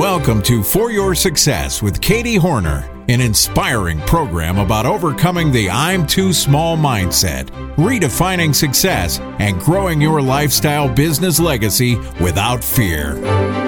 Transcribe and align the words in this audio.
Welcome 0.00 0.40
to 0.44 0.62
For 0.62 0.90
Your 0.90 1.14
Success 1.14 1.82
with 1.82 2.00
Katie 2.00 2.36
Horner, 2.36 2.88
an 3.10 3.20
inspiring 3.20 4.00
program 4.00 4.56
about 4.56 4.86
overcoming 4.86 5.52
the 5.52 5.68
I'm 5.68 6.06
too 6.06 6.32
small 6.32 6.74
mindset, 6.74 7.50
redefining 7.76 8.54
success, 8.54 9.20
and 9.40 9.60
growing 9.60 10.00
your 10.00 10.22
lifestyle 10.22 10.88
business 10.88 11.38
legacy 11.38 11.96
without 12.18 12.64
fear. 12.64 13.59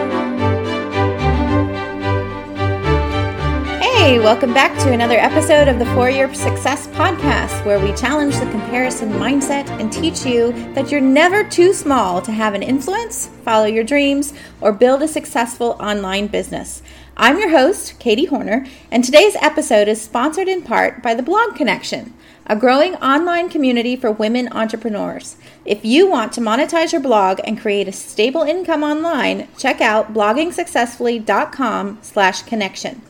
Hey, 4.03 4.19
welcome 4.19 4.53
back 4.53 4.77
to 4.81 4.91
another 4.91 5.17
episode 5.17 5.69
of 5.69 5.79
the 5.79 5.87
For 5.95 6.11
Your 6.11 6.35
Success 6.35 6.89
podcast, 6.89 7.65
where 7.65 7.79
we 7.79 7.95
challenge 7.95 8.37
the 8.37 8.51
comparison 8.51 9.13
mindset 9.13 9.69
and 9.79 9.93
teach 9.93 10.27
you 10.27 10.51
that 10.75 10.91
you're 10.91 11.01
never 11.01 11.45
too 11.45 11.73
small 11.73 12.21
to 12.23 12.33
have 12.33 12.55
an 12.55 12.65
influence, 12.65 13.29
follow 13.45 13.67
your 13.67 13.85
dreams, 13.85 14.35
or 14.61 14.73
build 14.73 15.03
a 15.03 15.09
successful 15.09 15.77
online 15.79 16.27
business. 16.27 16.83
I'm 17.17 17.39
your 17.39 17.51
host, 17.51 17.97
Katie 18.01 18.25
Horner, 18.25 18.67
and 18.91 19.05
today's 19.05 19.37
episode 19.37 19.87
is 19.87 20.03
sponsored 20.03 20.49
in 20.49 20.63
part 20.63 21.01
by 21.01 21.15
the 21.15 21.23
Blog 21.23 21.55
Connection, 21.55 22.13
a 22.49 22.57
growing 22.57 22.97
online 22.97 23.49
community 23.49 23.95
for 23.95 24.11
women 24.11 24.49
entrepreneurs. 24.49 25.37
If 25.65 25.85
you 25.85 26.11
want 26.11 26.33
to 26.33 26.41
monetize 26.41 26.91
your 26.91 27.01
blog 27.01 27.39
and 27.45 27.61
create 27.61 27.87
a 27.87 27.93
stable 27.93 28.43
income 28.43 28.83
online, 28.83 29.47
check 29.57 29.81
out 29.81 30.13
bloggingsuccessfully.com 30.13 31.99
slash 32.03 32.43
connection. 32.43 33.03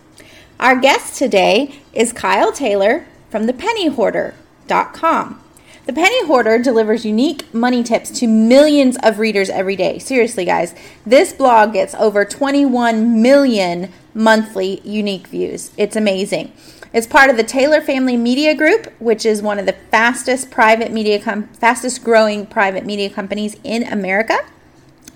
Our 0.62 0.76
guest 0.76 1.18
today 1.18 1.80
is 1.92 2.12
Kyle 2.12 2.52
Taylor 2.52 3.04
from 3.30 3.48
thepennyhoarder.com. 3.48 5.42
The 5.86 5.92
Penny 5.92 6.26
Hoarder 6.26 6.60
delivers 6.60 7.04
unique 7.04 7.52
money 7.52 7.82
tips 7.82 8.12
to 8.20 8.28
millions 8.28 8.96
of 9.02 9.18
readers 9.18 9.50
every 9.50 9.74
day. 9.74 9.98
Seriously, 9.98 10.44
guys, 10.44 10.72
this 11.04 11.32
blog 11.32 11.72
gets 11.72 11.96
over 11.96 12.24
21 12.24 13.20
million 13.20 13.92
monthly 14.14 14.80
unique 14.84 15.26
views. 15.26 15.72
It's 15.76 15.96
amazing. 15.96 16.52
It's 16.92 17.08
part 17.08 17.28
of 17.28 17.36
the 17.36 17.42
Taylor 17.42 17.80
Family 17.80 18.16
Media 18.16 18.54
Group, 18.54 18.86
which 19.00 19.26
is 19.26 19.42
one 19.42 19.58
of 19.58 19.66
the 19.66 19.74
fastest 19.90 20.52
private 20.52 20.92
media 20.92 21.18
com- 21.18 21.48
fastest 21.54 22.04
growing 22.04 22.46
private 22.46 22.86
media 22.86 23.10
companies 23.10 23.56
in 23.64 23.82
America. 23.82 24.38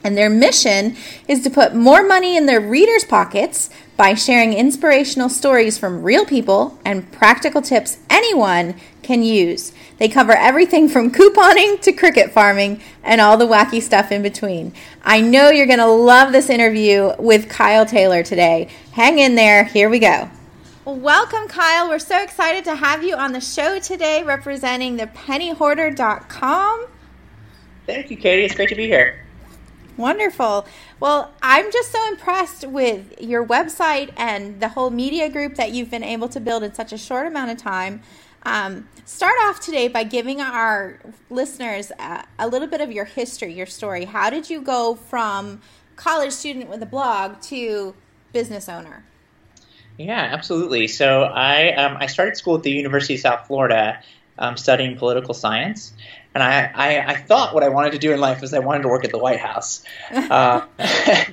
And 0.06 0.16
their 0.16 0.30
mission 0.30 0.96
is 1.26 1.42
to 1.42 1.50
put 1.50 1.74
more 1.74 2.06
money 2.06 2.36
in 2.36 2.46
their 2.46 2.60
readers' 2.60 3.02
pockets 3.02 3.70
by 3.96 4.14
sharing 4.14 4.52
inspirational 4.52 5.28
stories 5.28 5.78
from 5.78 6.04
real 6.04 6.24
people 6.24 6.78
and 6.84 7.10
practical 7.10 7.60
tips 7.60 7.98
anyone 8.08 8.76
can 9.02 9.24
use. 9.24 9.72
They 9.98 10.08
cover 10.08 10.30
everything 10.30 10.88
from 10.88 11.10
couponing 11.10 11.80
to 11.80 11.92
cricket 11.92 12.30
farming 12.30 12.82
and 13.02 13.20
all 13.20 13.36
the 13.36 13.48
wacky 13.48 13.82
stuff 13.82 14.12
in 14.12 14.22
between. 14.22 14.72
I 15.02 15.20
know 15.20 15.50
you're 15.50 15.66
going 15.66 15.80
to 15.80 15.86
love 15.86 16.30
this 16.30 16.50
interview 16.50 17.10
with 17.18 17.48
Kyle 17.48 17.84
Taylor 17.84 18.22
today. 18.22 18.68
Hang 18.92 19.18
in 19.18 19.34
there. 19.34 19.64
Here 19.64 19.90
we 19.90 19.98
go. 19.98 20.30
Welcome, 20.84 21.48
Kyle. 21.48 21.88
We're 21.88 21.98
so 21.98 22.22
excited 22.22 22.62
to 22.66 22.76
have 22.76 23.02
you 23.02 23.16
on 23.16 23.32
the 23.32 23.40
show 23.40 23.80
today 23.80 24.22
representing 24.22 24.98
the 24.98 25.08
pennyhoarder.com. 25.08 26.86
Thank 27.86 28.12
you, 28.12 28.16
Katie. 28.16 28.44
It's 28.44 28.54
great 28.54 28.68
to 28.68 28.76
be 28.76 28.86
here. 28.86 29.25
Wonderful. 29.96 30.66
Well, 31.00 31.32
I'm 31.40 31.72
just 31.72 31.90
so 31.90 32.06
impressed 32.08 32.66
with 32.66 33.20
your 33.20 33.44
website 33.46 34.12
and 34.16 34.60
the 34.60 34.68
whole 34.68 34.90
media 34.90 35.30
group 35.30 35.54
that 35.54 35.72
you've 35.72 35.90
been 35.90 36.04
able 36.04 36.28
to 36.28 36.40
build 36.40 36.62
in 36.62 36.74
such 36.74 36.92
a 36.92 36.98
short 36.98 37.26
amount 37.26 37.50
of 37.50 37.56
time. 37.56 38.02
Um, 38.42 38.88
start 39.04 39.34
off 39.44 39.58
today 39.58 39.88
by 39.88 40.04
giving 40.04 40.40
our 40.40 41.00
listeners 41.30 41.90
a, 41.98 42.24
a, 42.38 42.46
little 42.46 42.68
bit 42.68 42.80
of 42.80 42.92
your 42.92 43.04
history, 43.04 43.52
your 43.52 43.66
story. 43.66 44.04
How 44.04 44.30
did 44.30 44.48
you 44.48 44.60
go 44.60 44.94
from 44.94 45.60
college 45.96 46.32
student 46.32 46.68
with 46.68 46.82
a 46.82 46.86
blog 46.86 47.40
to 47.42 47.94
business 48.32 48.68
owner? 48.68 49.04
Yeah, 49.98 50.28
absolutely. 50.30 50.88
So 50.88 51.22
I 51.22 51.72
um, 51.72 51.96
I 51.98 52.06
started 52.06 52.36
school 52.36 52.56
at 52.56 52.62
the 52.62 52.70
University 52.70 53.14
of 53.14 53.20
South 53.20 53.46
Florida, 53.46 54.00
um, 54.38 54.56
studying 54.56 54.96
political 54.96 55.34
science, 55.34 55.92
and 56.36 56.42
I, 56.42 56.70
I, 56.74 57.12
I, 57.12 57.16
thought 57.16 57.54
what 57.54 57.62
I 57.62 57.70
wanted 57.70 57.92
to 57.92 57.98
do 57.98 58.12
in 58.12 58.20
life 58.20 58.42
was 58.42 58.52
I 58.52 58.58
wanted 58.58 58.82
to 58.82 58.88
work 58.88 59.06
at 59.06 59.10
the 59.10 59.18
White 59.18 59.40
House. 59.40 59.82
Uh, 60.12 60.66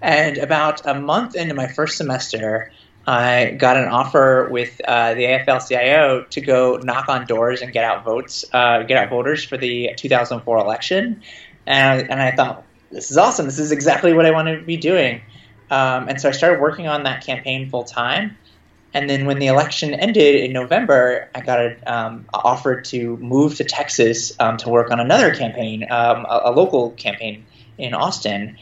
and 0.00 0.38
about 0.38 0.86
a 0.86 0.94
month 0.94 1.36
into 1.36 1.52
my 1.52 1.66
first 1.66 1.98
semester, 1.98 2.72
I 3.06 3.50
got 3.50 3.76
an 3.76 3.88
offer 3.88 4.48
with 4.50 4.80
uh, 4.82 5.12
the 5.12 5.24
AFL-CIO 5.24 6.28
to 6.30 6.40
go 6.40 6.78
knock 6.78 7.10
on 7.10 7.26
doors 7.26 7.60
and 7.60 7.74
get 7.74 7.84
out 7.84 8.04
votes, 8.04 8.46
uh, 8.54 8.84
get 8.84 8.96
out 8.96 9.10
voters 9.10 9.44
for 9.44 9.58
the 9.58 9.90
2004 9.98 10.56
election. 10.56 11.22
And, 11.66 12.10
and 12.10 12.18
I 12.18 12.34
thought, 12.34 12.64
this 12.90 13.10
is 13.10 13.18
awesome. 13.18 13.44
This 13.44 13.58
is 13.58 13.70
exactly 13.70 14.14
what 14.14 14.24
I 14.24 14.30
want 14.30 14.48
to 14.48 14.64
be 14.64 14.78
doing. 14.78 15.20
Um, 15.70 16.08
and 16.08 16.18
so 16.18 16.30
I 16.30 16.32
started 16.32 16.58
working 16.58 16.86
on 16.86 17.02
that 17.02 17.22
campaign 17.22 17.68
full 17.68 17.84
time. 17.84 18.38
And 18.94 19.08
then 19.08 19.26
when 19.26 19.38
the 19.38 19.48
election 19.48 19.92
ended 19.94 20.36
in 20.36 20.52
November, 20.52 21.28
I 21.34 21.40
got 21.40 21.60
a, 21.60 21.92
um, 21.92 22.24
offered 22.32 22.84
to 22.86 23.16
move 23.18 23.56
to 23.56 23.64
Texas 23.64 24.32
um, 24.40 24.56
to 24.58 24.70
work 24.70 24.90
on 24.90 24.98
another 24.98 25.34
campaign, 25.34 25.84
um, 25.90 26.24
a, 26.28 26.42
a, 26.44 26.52
local 26.52 26.92
campaign 26.92 27.44
in 27.76 27.92
Austin. 27.92 28.56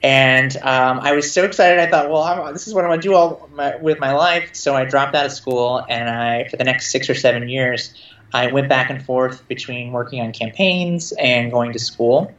And 0.00 0.56
um, 0.58 1.00
I 1.00 1.12
was 1.12 1.32
so 1.32 1.44
excited. 1.44 1.80
I 1.80 1.88
thought, 1.88 2.10
well, 2.10 2.22
I'm, 2.22 2.52
this 2.52 2.68
is 2.68 2.74
what 2.74 2.84
I'm 2.84 2.90
going 2.90 3.00
to 3.00 3.08
do 3.08 3.14
all 3.14 3.48
my, 3.54 3.76
with 3.76 3.98
my 3.98 4.12
life. 4.12 4.50
So 4.54 4.74
I 4.74 4.84
dropped 4.84 5.14
out 5.14 5.26
of 5.26 5.32
school, 5.32 5.84
and 5.88 6.08
I, 6.08 6.48
for 6.48 6.56
the 6.56 6.64
next 6.64 6.90
six 6.90 7.10
or 7.10 7.14
seven 7.14 7.48
years, 7.48 7.94
I 8.32 8.48
went 8.48 8.68
back 8.68 8.88
and 8.88 9.04
forth 9.04 9.46
between 9.48 9.92
working 9.92 10.20
on 10.20 10.32
campaigns 10.32 11.12
and 11.12 11.50
going 11.50 11.72
to 11.72 11.78
school. 11.78 12.32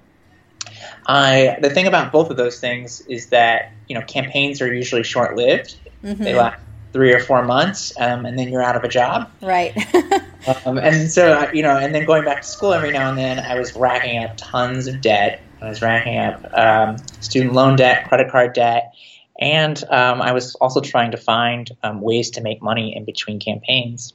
I 1.05 1.57
the 1.61 1.69
thing 1.69 1.87
about 1.87 2.11
both 2.11 2.29
of 2.29 2.37
those 2.37 2.59
things 2.59 3.01
is 3.01 3.27
that 3.27 3.71
you 3.87 3.95
know 3.95 4.05
campaigns 4.05 4.61
are 4.61 4.73
usually 4.73 5.03
short 5.03 5.35
lived. 5.35 5.77
Mm-hmm. 6.03 6.23
They 6.23 6.33
last 6.33 6.59
three 6.93 7.13
or 7.13 7.19
four 7.19 7.43
months, 7.43 7.91
um, 7.99 8.25
and 8.25 8.37
then 8.37 8.49
you're 8.49 8.61
out 8.61 8.75
of 8.75 8.83
a 8.83 8.87
job. 8.87 9.29
Right. 9.41 9.75
um, 10.65 10.77
and 10.77 11.11
so, 11.11 11.49
you 11.51 11.63
know, 11.63 11.75
and 11.75 11.93
then 11.93 12.05
going 12.05 12.23
back 12.23 12.43
to 12.43 12.47
school 12.47 12.71
every 12.71 12.91
now 12.91 13.09
and 13.09 13.17
then, 13.17 13.39
I 13.39 13.59
was 13.59 13.75
racking 13.75 14.23
up 14.23 14.33
tons 14.37 14.87
of 14.87 15.01
debt. 15.01 15.41
I 15.61 15.69
was 15.69 15.81
racking 15.81 16.17
up 16.17 16.57
um, 16.57 16.97
student 17.19 17.53
loan 17.53 17.75
debt, 17.75 18.07
credit 18.07 18.31
card 18.31 18.53
debt, 18.53 18.93
and 19.39 19.83
um, 19.89 20.21
I 20.21 20.33
was 20.33 20.55
also 20.55 20.81
trying 20.81 21.11
to 21.11 21.17
find 21.17 21.69
um, 21.81 21.99
ways 21.99 22.29
to 22.31 22.41
make 22.41 22.61
money 22.61 22.95
in 22.95 23.05
between 23.05 23.39
campaigns. 23.39 24.13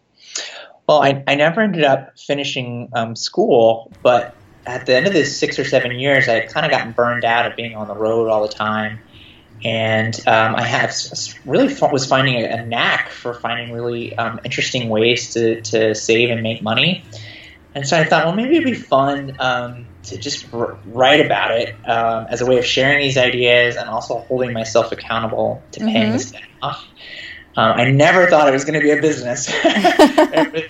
Well, 0.87 1.03
I, 1.03 1.23
I 1.27 1.35
never 1.35 1.61
ended 1.61 1.85
up 1.85 2.19
finishing 2.19 2.91
um, 2.95 3.17
school, 3.17 3.93
but 4.03 4.35
at 4.67 4.87
the 4.87 4.95
end 4.95 5.07
of 5.07 5.13
this 5.13 5.39
six 5.39 5.59
or 5.59 5.65
seven 5.65 5.99
years, 5.99 6.29
I 6.29 6.35
had 6.35 6.51
kind 6.51 6.65
of 6.65 6.71
gotten 6.71 6.93
burned 6.93 7.25
out 7.25 7.47
of 7.47 7.57
being 7.57 7.75
on 7.75 7.89
the 7.89 7.95
road 7.95 8.29
all 8.29 8.43
the 8.43 8.53
time 8.53 9.01
and 9.65 10.15
um, 10.27 10.55
I 10.55 10.63
had 10.63 10.95
really 11.45 11.75
was 11.91 12.07
finding 12.07 12.45
a, 12.45 12.65
knack 12.65 13.11
for 13.11 13.35
finding 13.35 13.73
really 13.73 14.17
um, 14.17 14.41
interesting 14.45 14.89
ways 14.89 15.35
to, 15.35 15.61
to 15.63 15.95
save 15.95 16.31
and 16.31 16.43
make 16.43 16.63
money. 16.63 17.05
And 17.75 17.87
so 17.87 17.99
I 17.99 18.05
thought, 18.05 18.27
well, 18.27 18.35
maybe 18.35 18.57
it'd 18.57 18.65
be 18.65 18.75
fun 18.75 19.37
um, 19.39 19.87
to 20.05 20.17
just 20.17 20.53
r- 20.53 20.79
write 20.87 21.25
about 21.25 21.53
it 21.53 21.75
um, 21.89 22.27
as 22.31 22.41
a 22.41 22.47
way 22.47 22.59
of 22.59 22.65
sharing 22.65 23.01
these 23.01 23.19
ideas 23.19 23.77
and 23.77 23.89
also 23.89 24.21
holding 24.21 24.53
myself 24.53 24.93
accountable 24.93 25.63
to 25.73 25.81
paying 25.81 26.09
mm-hmm. 26.09 26.13
this 26.13 26.33
off. 26.63 26.85
Um, 27.57 27.73
I 27.73 27.91
never 27.91 28.29
thought 28.29 28.49
it 28.49 28.53
was 28.53 28.65
going 28.65 28.75
to 28.75 28.81
be 28.81 28.91
a 28.91 29.01
business. 29.01 29.49
it, 29.53 30.53
was, 30.53 30.63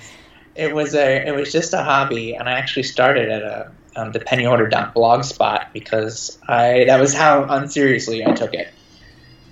it 0.54 0.74
was 0.74 0.94
a 0.94 1.26
it 1.26 1.34
was 1.34 1.52
just 1.52 1.74
a 1.74 1.82
hobby, 1.82 2.34
and 2.34 2.48
I 2.48 2.52
actually 2.52 2.84
started 2.84 3.28
at 3.28 3.42
a 3.42 3.72
um, 3.96 4.12
the 4.12 4.20
pennyhoarder.blogspot 4.20 5.72
because 5.72 6.38
I 6.48 6.84
that 6.86 7.00
was 7.00 7.12
how 7.12 7.44
unseriously 7.44 8.24
I 8.24 8.32
took 8.32 8.54
it. 8.54 8.68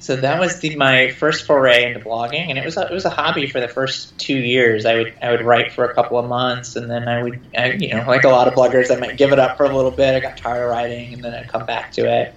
So 0.06 0.14
that 0.14 0.38
was 0.38 0.60
the, 0.60 0.76
my 0.76 1.10
first 1.10 1.46
foray 1.46 1.84
into 1.84 1.98
blogging, 1.98 2.48
and 2.48 2.56
it 2.56 2.64
was 2.64 2.76
a, 2.76 2.82
it 2.82 2.92
was 2.92 3.04
a 3.04 3.10
hobby 3.10 3.48
for 3.48 3.58
the 3.58 3.66
first 3.66 4.16
two 4.20 4.38
years. 4.38 4.86
I 4.86 4.94
would 4.94 5.12
I 5.20 5.32
would 5.32 5.42
write 5.42 5.72
for 5.72 5.84
a 5.84 5.92
couple 5.96 6.16
of 6.16 6.28
months, 6.28 6.76
and 6.76 6.88
then 6.88 7.08
I 7.08 7.24
would 7.24 7.40
I, 7.58 7.72
you 7.72 7.92
know 7.92 8.04
like 8.06 8.22
a 8.22 8.28
lot 8.28 8.46
of 8.46 8.54
bloggers, 8.54 8.96
I 8.96 9.00
might 9.00 9.16
give 9.16 9.32
it 9.32 9.40
up 9.40 9.56
for 9.56 9.64
a 9.64 9.74
little 9.74 9.90
bit. 9.90 10.14
I 10.14 10.20
got 10.20 10.36
tired 10.36 10.62
of 10.62 10.70
writing, 10.70 11.12
and 11.12 11.24
then 11.24 11.34
I'd 11.34 11.48
come 11.48 11.66
back 11.66 11.90
to 11.94 12.02
it. 12.02 12.32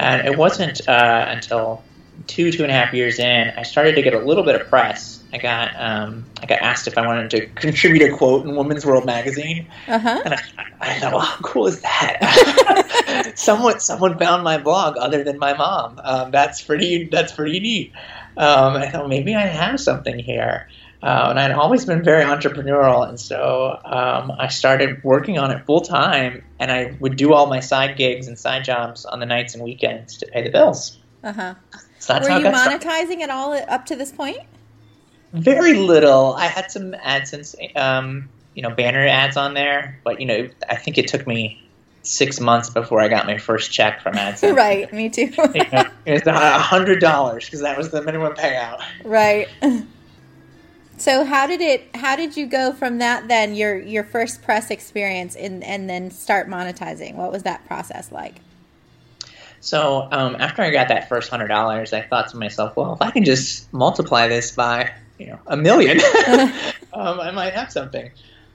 And 0.00 0.26
it 0.26 0.36
wasn't 0.36 0.88
uh, 0.88 1.26
until 1.28 1.84
two 2.26 2.50
two 2.50 2.64
and 2.64 2.72
a 2.72 2.74
half 2.74 2.92
years 2.92 3.20
in, 3.20 3.52
I 3.56 3.62
started 3.62 3.94
to 3.94 4.02
get 4.02 4.12
a 4.12 4.18
little 4.18 4.42
bit 4.42 4.60
of 4.60 4.66
press. 4.68 5.22
I 5.32 5.38
got 5.38 5.80
um, 5.80 6.24
I 6.42 6.46
got 6.46 6.58
asked 6.58 6.88
if 6.88 6.98
I 6.98 7.06
wanted 7.06 7.30
to 7.30 7.46
contribute 7.54 8.02
a 8.12 8.16
quote 8.16 8.46
in 8.46 8.56
Women's 8.56 8.84
World 8.84 9.06
magazine, 9.06 9.68
uh-huh. 9.86 10.22
and 10.24 10.34
I, 10.34 10.40
I, 10.80 10.98
thought, 10.98 11.12
well, 11.12 11.20
how 11.20 11.40
cool 11.42 11.68
is 11.68 11.80
that? 11.82 12.18
someone 13.34 13.80
someone 13.80 14.18
found 14.18 14.44
my 14.44 14.58
blog 14.58 14.96
other 14.96 15.24
than 15.24 15.38
my 15.38 15.54
mom. 15.54 16.00
Um, 16.02 16.30
that's 16.30 16.62
pretty 16.62 17.04
that's 17.04 17.32
pretty 17.32 17.60
neat. 17.60 17.92
Um, 18.36 18.74
I 18.74 18.88
thought 18.88 19.08
maybe 19.08 19.34
I 19.34 19.46
have 19.46 19.80
something 19.80 20.18
here. 20.18 20.68
Uh, 21.02 21.26
and 21.28 21.38
I'd 21.38 21.52
always 21.52 21.84
been 21.84 22.02
very 22.02 22.24
entrepreneurial, 22.24 23.06
and 23.06 23.20
so 23.20 23.78
um, 23.84 24.32
I 24.38 24.48
started 24.48 25.04
working 25.04 25.38
on 25.38 25.50
it 25.50 25.66
full 25.66 25.82
time, 25.82 26.42
and 26.58 26.72
I 26.72 26.96
would 26.98 27.16
do 27.16 27.34
all 27.34 27.46
my 27.46 27.60
side 27.60 27.98
gigs 27.98 28.26
and 28.26 28.38
side 28.38 28.64
jobs 28.64 29.04
on 29.04 29.20
the 29.20 29.26
nights 29.26 29.54
and 29.54 29.62
weekends 29.62 30.16
to 30.18 30.26
pay 30.26 30.42
the 30.42 30.48
bills. 30.48 30.98
Uh 31.22 31.32
huh. 31.32 31.54
So 31.98 32.18
Were 32.20 32.38
you 32.38 32.46
monetizing 32.46 33.20
at 33.20 33.28
all 33.28 33.52
up 33.52 33.84
to 33.86 33.96
this 33.96 34.12
point? 34.12 34.38
Very 35.34 35.74
little. 35.74 36.34
I 36.34 36.46
had 36.46 36.70
some 36.70 36.92
AdSense, 36.92 37.76
um, 37.76 38.28
you 38.54 38.62
know, 38.62 38.70
banner 38.70 39.06
ads 39.06 39.36
on 39.36 39.52
there, 39.52 40.00
but 40.04 40.20
you 40.20 40.26
know, 40.26 40.48
I 40.70 40.76
think 40.76 40.96
it 40.96 41.08
took 41.08 41.26
me 41.26 41.63
six 42.04 42.38
months 42.38 42.70
before 42.70 43.00
I 43.00 43.08
got 43.08 43.26
my 43.26 43.38
first 43.38 43.72
check 43.72 44.02
from 44.02 44.14
AdSense. 44.14 44.54
right, 44.56 44.92
me 44.92 45.08
too. 45.08 45.32
you 45.54 45.64
know, 45.72 45.84
it's 46.06 46.26
a 46.26 46.58
hundred 46.58 47.00
dollars 47.00 47.44
because 47.44 47.60
that 47.60 47.76
was 47.76 47.90
the 47.90 48.02
minimum 48.02 48.34
payout. 48.34 48.80
Right. 49.04 49.48
So 50.96 51.24
how 51.24 51.46
did 51.46 51.60
it? 51.60 51.94
How 51.94 52.16
did 52.16 52.36
you 52.36 52.46
go 52.46 52.72
from 52.72 52.98
that 52.98 53.26
then 53.28 53.54
your 53.54 53.76
your 53.78 54.04
first 54.04 54.42
press 54.42 54.70
experience 54.70 55.34
and 55.34 55.64
and 55.64 55.90
then 55.90 56.10
start 56.10 56.48
monetizing? 56.48 57.14
What 57.14 57.32
was 57.32 57.42
that 57.42 57.66
process 57.66 58.12
like? 58.12 58.36
So 59.60 60.08
um, 60.12 60.36
after 60.38 60.62
I 60.62 60.70
got 60.70 60.88
that 60.88 61.08
first 61.08 61.30
hundred 61.30 61.48
dollars, 61.48 61.92
I 61.92 62.02
thought 62.02 62.28
to 62.28 62.36
myself, 62.36 62.76
well, 62.76 62.92
if 62.92 63.02
I 63.02 63.10
can 63.10 63.24
just 63.24 63.72
multiply 63.72 64.28
this 64.28 64.52
by 64.52 64.92
you 65.18 65.26
know 65.26 65.38
a 65.46 65.56
million, 65.56 66.00
um, 66.92 67.20
I 67.20 67.30
might 67.32 67.54
have 67.54 67.72
something. 67.72 68.10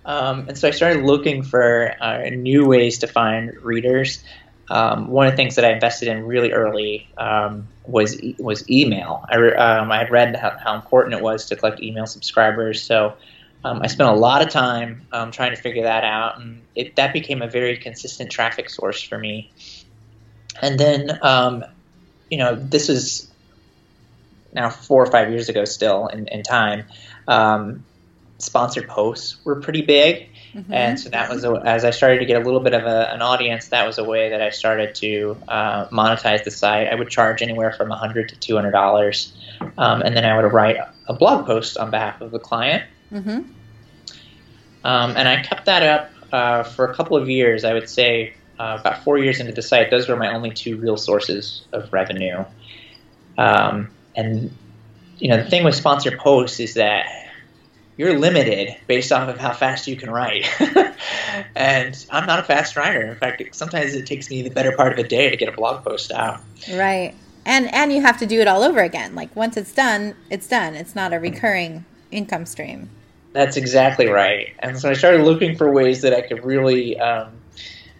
Um, 0.09 0.47
and 0.47 0.57
so 0.57 0.67
I 0.67 0.71
started 0.71 1.03
looking 1.03 1.43
for 1.43 1.95
uh, 2.01 2.29
new 2.31 2.65
ways 2.65 2.97
to 2.99 3.07
find 3.07 3.55
readers. 3.61 4.23
Um, 4.67 5.07
one 5.09 5.27
of 5.27 5.33
the 5.33 5.37
things 5.37 5.55
that 5.55 5.63
I 5.63 5.71
invested 5.71 6.07
in 6.07 6.25
really 6.25 6.51
early 6.51 7.07
um, 7.19 7.67
was 7.85 8.19
was 8.39 8.67
email. 8.71 9.23
I, 9.29 9.35
re- 9.35 9.53
um, 9.53 9.91
I 9.91 9.99
had 9.99 10.09
read 10.09 10.35
how, 10.35 10.57
how, 10.57 10.73
important 10.73 11.13
it 11.13 11.21
was 11.21 11.45
to 11.45 11.55
collect 11.55 11.79
email 11.79 12.07
subscribers, 12.07 12.81
so 12.81 13.13
um, 13.63 13.81
I 13.83 13.87
spent 13.87 14.09
a 14.09 14.13
lot 14.13 14.41
of 14.41 14.49
time 14.49 15.05
um, 15.11 15.29
trying 15.29 15.55
to 15.55 15.61
figure 15.61 15.83
that 15.83 16.03
out, 16.03 16.39
and 16.39 16.63
it, 16.73 16.95
that 16.95 17.13
became 17.13 17.43
a 17.43 17.47
very 17.47 17.77
consistent 17.77 18.31
traffic 18.31 18.71
source 18.71 19.03
for 19.03 19.17
me. 19.19 19.51
And 20.59 20.79
then, 20.79 21.19
um, 21.21 21.63
you 22.31 22.39
know, 22.39 22.55
this 22.55 22.89
is 22.89 23.29
now 24.53 24.71
four 24.71 25.03
or 25.03 25.11
five 25.11 25.29
years 25.29 25.49
ago, 25.49 25.65
still 25.65 26.07
in, 26.07 26.27
in 26.29 26.41
time. 26.41 26.85
Sponsored 28.39 28.87
posts 28.87 29.37
were 29.45 29.61
pretty 29.61 29.81
big 29.81 30.29
Mm-hmm. 30.53 30.73
And 30.73 30.99
so 30.99 31.09
that 31.09 31.29
was, 31.29 31.43
a, 31.43 31.51
as 31.63 31.85
I 31.85 31.91
started 31.91 32.19
to 32.19 32.25
get 32.25 32.41
a 32.41 32.43
little 32.43 32.59
bit 32.59 32.73
of 32.73 32.83
a, 32.83 33.13
an 33.13 33.21
audience, 33.21 33.67
that 33.67 33.85
was 33.85 33.97
a 33.97 34.03
way 34.03 34.29
that 34.29 34.41
I 34.41 34.49
started 34.49 34.95
to 34.95 35.37
uh, 35.47 35.87
monetize 35.87 36.43
the 36.43 36.51
site. 36.51 36.87
I 36.87 36.95
would 36.95 37.09
charge 37.09 37.41
anywhere 37.41 37.71
from 37.71 37.89
100 37.89 38.29
to 38.29 38.53
$200. 38.53 39.31
Um, 39.77 40.01
and 40.01 40.15
then 40.15 40.25
I 40.25 40.41
would 40.41 40.51
write 40.51 40.77
a 41.07 41.13
blog 41.13 41.45
post 41.45 41.77
on 41.77 41.91
behalf 41.91 42.21
of 42.21 42.31
the 42.31 42.39
client. 42.39 42.83
Mm-hmm. 43.11 43.51
Um, 44.83 45.17
and 45.17 45.27
I 45.27 45.43
kept 45.43 45.65
that 45.65 45.83
up 45.83 46.11
uh, 46.33 46.63
for 46.63 46.89
a 46.89 46.95
couple 46.95 47.17
of 47.17 47.29
years. 47.29 47.63
I 47.63 47.73
would 47.73 47.89
say 47.89 48.33
uh, 48.57 48.77
about 48.79 49.03
four 49.03 49.19
years 49.19 49.39
into 49.39 49.51
the 49.51 49.61
site, 49.61 49.91
those 49.91 50.09
were 50.09 50.15
my 50.15 50.33
only 50.33 50.51
two 50.51 50.77
real 50.77 50.97
sources 50.97 51.63
of 51.73 51.93
revenue. 51.93 52.43
Um, 53.37 53.91
and 54.15 54.51
you 55.19 55.27
know, 55.27 55.43
the 55.43 55.49
thing 55.49 55.63
with 55.63 55.75
sponsored 55.75 56.17
posts 56.17 56.59
is 56.59 56.73
that 56.75 57.05
you're 57.99 58.17
limited 58.17 58.77
based 58.87 59.11
off 59.11 59.27
of 59.27 59.37
how 59.37 59.51
fast 59.51 59.85
you 59.85 59.97
can 59.97 60.09
write. 60.09 60.47
and 61.53 62.05
I'm 62.09 62.25
not 62.25 62.39
a 62.39 62.43
fast 62.43 62.77
writer. 62.77 63.01
In 63.01 63.17
fact, 63.17 63.43
sometimes 63.53 63.93
it 63.93 64.05
takes 64.05 64.29
me 64.29 64.41
the 64.41 64.49
better 64.49 64.71
part 64.71 64.93
of 64.93 64.99
a 64.99 65.07
day 65.07 65.29
to 65.29 65.35
get 65.35 65.49
a 65.49 65.51
blog 65.51 65.83
post 65.83 66.09
out. 66.13 66.39
Right. 66.71 67.13
And 67.45 67.71
and 67.73 67.91
you 67.91 68.01
have 68.01 68.17
to 68.19 68.25
do 68.25 68.39
it 68.39 68.47
all 68.47 68.63
over 68.63 68.79
again. 68.79 69.15
Like 69.15 69.35
once 69.35 69.57
it's 69.57 69.73
done, 69.73 70.15
it's 70.29 70.47
done. 70.47 70.75
It's 70.75 70.95
not 70.95 71.11
a 71.11 71.19
recurring 71.19 71.83
income 72.09 72.45
stream. 72.45 72.89
That's 73.33 73.57
exactly 73.57 74.07
right. 74.07 74.55
And 74.59 74.79
so 74.79 74.89
I 74.89 74.93
started 74.93 75.25
looking 75.25 75.57
for 75.57 75.69
ways 75.69 76.01
that 76.01 76.13
I 76.13 76.21
could 76.21 76.45
really 76.45 76.97
um, 77.01 77.33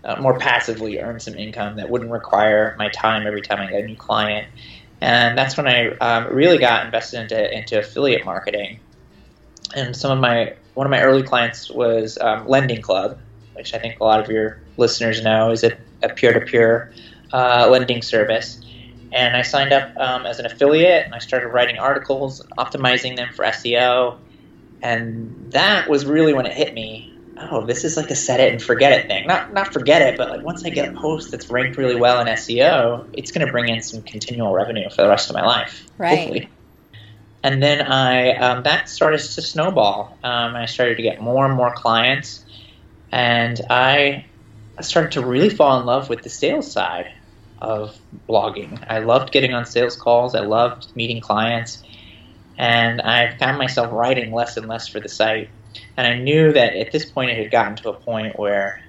uh, 0.05 0.21
more 0.21 0.39
passively 0.39 0.99
earn 0.99 1.19
some 1.19 1.35
income 1.35 1.75
that 1.75 1.89
wouldn't 1.89 2.09
require 2.09 2.73
my 2.79 2.87
time 2.87 3.27
every 3.27 3.41
time 3.41 3.59
I 3.59 3.69
get 3.69 3.83
a 3.83 3.87
new 3.87 3.97
client. 3.97 4.47
And 5.01 5.37
that's 5.37 5.57
when 5.57 5.67
I 5.67 5.89
um, 5.97 6.33
really 6.33 6.57
got 6.57 6.85
invested 6.85 7.19
into, 7.23 7.57
into 7.57 7.79
affiliate 7.79 8.23
marketing 8.23 8.79
and 9.75 9.95
some 9.95 10.11
of 10.11 10.19
my 10.19 10.55
one 10.73 10.85
of 10.85 10.91
my 10.91 11.01
early 11.01 11.23
clients 11.23 11.69
was 11.69 12.17
um, 12.19 12.47
Lending 12.47 12.81
Club, 12.81 13.19
which 13.53 13.73
I 13.73 13.79
think 13.79 13.99
a 13.99 14.03
lot 14.03 14.19
of 14.19 14.29
your 14.29 14.61
listeners 14.77 15.21
know 15.21 15.51
is 15.51 15.63
a, 15.63 15.77
a 16.01 16.09
peer-to-peer 16.09 16.93
uh, 17.33 17.67
lending 17.69 18.01
service. 18.01 18.61
And 19.11 19.35
I 19.35 19.41
signed 19.41 19.73
up 19.73 19.95
um, 19.97 20.25
as 20.25 20.39
an 20.39 20.45
affiliate, 20.45 21.05
and 21.05 21.15
I 21.15 21.19
started 21.19 21.49
writing 21.49 21.79
articles, 21.79 22.41
optimizing 22.57 23.17
them 23.17 23.33
for 23.33 23.43
SEO, 23.43 24.17
and 24.81 25.51
that 25.51 25.89
was 25.89 26.05
really 26.05 26.33
when 26.33 26.45
it 26.45 26.53
hit 26.53 26.73
me. 26.73 27.13
Oh, 27.51 27.65
this 27.65 27.83
is 27.83 27.97
like 27.97 28.11
a 28.11 28.15
set 28.15 28.39
it 28.39 28.51
and 28.51 28.61
forget 28.61 28.91
it 28.91 29.07
thing. 29.07 29.25
Not 29.25 29.53
not 29.53 29.73
forget 29.73 30.01
it, 30.01 30.17
but 30.17 30.29
like 30.29 30.43
once 30.43 30.63
I 30.63 30.69
get 30.69 30.89
a 30.89 30.97
post 30.97 31.31
that's 31.31 31.49
ranked 31.49 31.77
really 31.77 31.95
well 31.95 32.21
in 32.21 32.27
SEO, 32.27 33.09
it's 33.13 33.31
going 33.31 33.45
to 33.45 33.51
bring 33.51 33.69
in 33.69 33.81
some 33.81 34.01
continual 34.01 34.53
revenue 34.53 34.89
for 34.89 35.01
the 35.01 35.09
rest 35.09 35.29
of 35.29 35.35
my 35.35 35.45
life. 35.45 35.85
Right. 35.97 36.17
Hopefully 36.19 36.49
and 37.43 37.63
then 37.63 37.81
I 37.81 38.35
um, 38.35 38.63
that 38.63 38.89
started 38.89 39.19
to 39.19 39.41
snowball. 39.41 40.17
Um, 40.23 40.55
I 40.55 40.65
started 40.65 40.97
to 40.97 41.03
get 41.03 41.21
more 41.21 41.45
and 41.45 41.55
more 41.55 41.73
clients, 41.73 42.43
and 43.11 43.59
I 43.69 44.25
started 44.81 45.13
to 45.13 45.25
really 45.25 45.49
fall 45.49 45.79
in 45.79 45.85
love 45.85 46.09
with 46.09 46.23
the 46.23 46.29
sales 46.29 46.71
side 46.71 47.13
of 47.61 47.97
blogging. 48.27 48.83
I 48.89 48.99
loved 48.99 49.31
getting 49.31 49.53
on 49.53 49.65
sales 49.65 49.95
calls. 49.95 50.35
I 50.35 50.41
loved 50.41 50.87
meeting 50.95 51.21
clients, 51.21 51.83
and 52.57 53.01
I 53.01 53.37
found 53.37 53.57
myself 53.57 53.91
writing 53.91 54.33
less 54.33 54.57
and 54.57 54.67
less 54.67 54.87
for 54.87 54.99
the 54.99 55.09
site. 55.09 55.49
And 55.95 56.07
I 56.07 56.17
knew 56.17 56.51
that 56.53 56.75
at 56.75 56.91
this 56.91 57.09
point 57.09 57.31
it 57.31 57.37
had 57.37 57.51
gotten 57.51 57.75
to 57.77 57.89
a 57.89 57.93
point 57.93 58.37
where, 58.37 58.81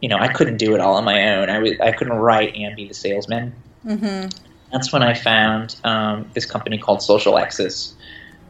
you 0.00 0.08
know, 0.08 0.16
I 0.16 0.28
couldn't 0.28 0.56
do 0.56 0.74
it 0.74 0.80
all 0.80 0.94
on 0.94 1.04
my 1.04 1.34
own. 1.34 1.50
I 1.50 1.58
was 1.58 1.78
I 1.80 1.92
couldn't 1.92 2.16
write 2.16 2.54
and 2.54 2.74
be 2.74 2.88
the 2.88 2.94
salesman. 2.94 3.54
Mm-hmm. 3.84 4.28
That's 4.72 4.92
when 4.92 5.02
I 5.02 5.14
found 5.14 5.76
um, 5.84 6.30
this 6.34 6.46
company 6.46 6.78
called 6.78 7.02
Social 7.02 7.38
X's 7.38 7.94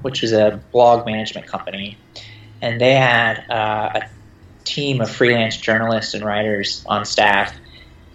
which 0.03 0.23
is 0.23 0.33
a 0.33 0.61
blog 0.73 1.07
management 1.07 1.47
company, 1.47 1.97
and 2.61 2.81
they 2.81 2.95
had 2.95 3.45
uh, 3.51 4.01
a 4.01 4.09
team 4.65 5.01
of 5.01 5.11
freelance 5.11 5.57
journalists 5.57 6.15
and 6.15 6.25
writers 6.25 6.85
on 6.87 7.05
staff. 7.05 7.55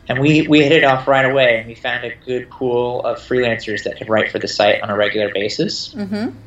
And 0.08 0.20
we, 0.20 0.48
we 0.48 0.62
hit 0.62 0.74
it 0.74 0.84
off 0.84 1.08
right 1.08 1.26
away, 1.26 1.60
and 1.60 1.68
we 1.68 1.76
found 1.76 2.04
a 2.04 2.14
good 2.26 2.50
pool 2.50 3.02
of 3.02 3.20
freelancers 3.20 3.84
that 3.84 3.98
could 3.98 4.10
write 4.10 4.32
for 4.32 4.40
the 4.40 4.48
site 4.48 4.82
on 4.82 4.90
a 4.90 4.96
regular 4.96 5.34
basis. 5.34 5.94
Mm-hmm. 5.94 6.38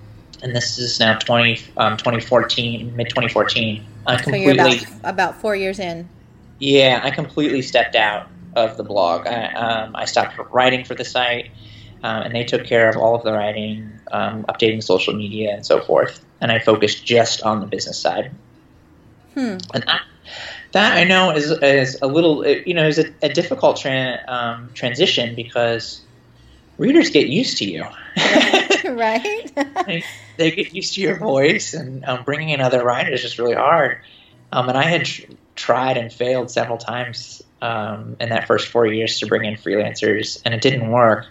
And 0.43 0.55
this 0.55 0.79
is 0.79 1.01
now 1.01 1.19
20, 1.19 1.59
um, 1.79 1.97
2014, 1.97 2.95
mid 2.95 3.09
2014. 3.09 3.87
I 4.07 4.17
completely, 4.17 4.57
so 4.59 4.65
you're 4.65 4.85
about, 4.85 5.11
about 5.11 5.41
four 5.41 5.57
years 5.57 5.79
in. 5.79 6.09
Yeah, 6.59 7.01
I 7.03 7.11
completely 7.11 7.63
stepped 7.63 7.97
out 7.97 8.29
of 8.55 8.77
the 8.77 8.83
blog. 8.83 9.27
I, 9.27 9.53
um, 9.53 9.97
I 9.97 10.05
stopped 10.05 10.39
writing 10.53 10.85
for 10.85 10.95
the 10.95 11.05
site 11.05 11.51
um, 12.03 12.23
and 12.23 12.35
they 12.35 12.45
took 12.45 12.65
care 12.65 12.89
of 12.89 12.97
all 12.97 13.15
of 13.15 13.23
the 13.23 13.33
writing, 13.33 13.91
um, 14.13 14.45
updating 14.45 14.83
social 14.83 15.15
media, 15.15 15.55
and 15.55 15.65
so 15.65 15.81
forth. 15.81 16.25
And 16.41 16.53
I 16.53 16.59
focused 16.59 17.05
just 17.05 17.43
on 17.43 17.61
the 17.61 17.67
business 17.67 17.99
side. 17.99 18.31
Hmm. 19.35 19.59
And 19.75 19.85
that, 19.87 20.03
that 20.73 20.97
I 20.97 21.05
know 21.05 21.31
is 21.31 21.51
is 21.51 21.99
a 22.03 22.07
little, 22.07 22.47
you 22.47 22.75
know, 22.75 22.87
is 22.87 22.99
a, 22.99 23.13
a 23.23 23.29
difficult 23.29 23.79
tra- 23.79 24.23
um, 24.29 24.71
transition 24.75 25.35
because 25.35 26.03
readers 26.79 27.11
get 27.11 27.29
used 27.29 27.59
to 27.59 27.71
you, 27.71 27.83
right? 28.85 29.51
they, 29.87 30.05
they, 30.37 30.51
get 30.51 30.75
used 30.75 30.95
to 30.95 31.01
your 31.01 31.17
voice, 31.17 31.75
and 31.75 32.05
um, 32.05 32.25
bringing 32.25 32.51
in 32.51 32.61
other 32.61 32.85
writers 32.85 33.21
is 33.21 33.23
just 33.23 33.39
really 33.39 33.55
hard. 33.55 33.99
Um, 34.53 34.69
and 34.69 34.79
I 34.79 34.85
had 34.85 35.05
tr- 35.05 35.33
tried 35.55 35.97
and 35.97 36.13
failed 36.13 36.51
several 36.51 36.79
times 36.79 37.43
um, 37.63 38.17
in 38.21 38.29
that 38.29 38.47
first 38.47 38.69
four 38.69 38.87
years 38.87 39.19
to 39.21 39.27
bring 39.27 39.45
in 39.45 39.55
freelancers, 39.55 40.41
and 40.45 40.55
it 40.55 40.61
didn't 40.61 40.91
work. 40.91 41.27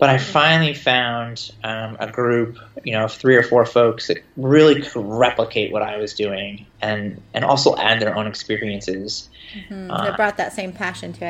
But 0.00 0.08
I 0.08 0.16
finally 0.16 0.72
found 0.72 1.52
um, 1.62 1.98
a 2.00 2.10
group, 2.10 2.56
you 2.84 2.92
know, 2.92 3.04
of 3.04 3.12
three 3.12 3.36
or 3.36 3.42
four 3.42 3.66
folks 3.66 4.06
that 4.06 4.24
really 4.38 4.80
could 4.80 4.96
replicate 4.96 5.72
what 5.72 5.82
I 5.82 5.98
was 5.98 6.14
doing 6.14 6.64
and 6.80 7.20
and 7.34 7.44
also 7.44 7.76
add 7.76 8.00
their 8.00 8.16
own 8.16 8.26
experiences. 8.26 9.28
Mm-hmm. 9.54 9.90
Uh, 9.90 10.16
brought 10.16 10.38
that 10.38 10.54
same 10.54 10.72
passion 10.72 11.12
to 11.12 11.26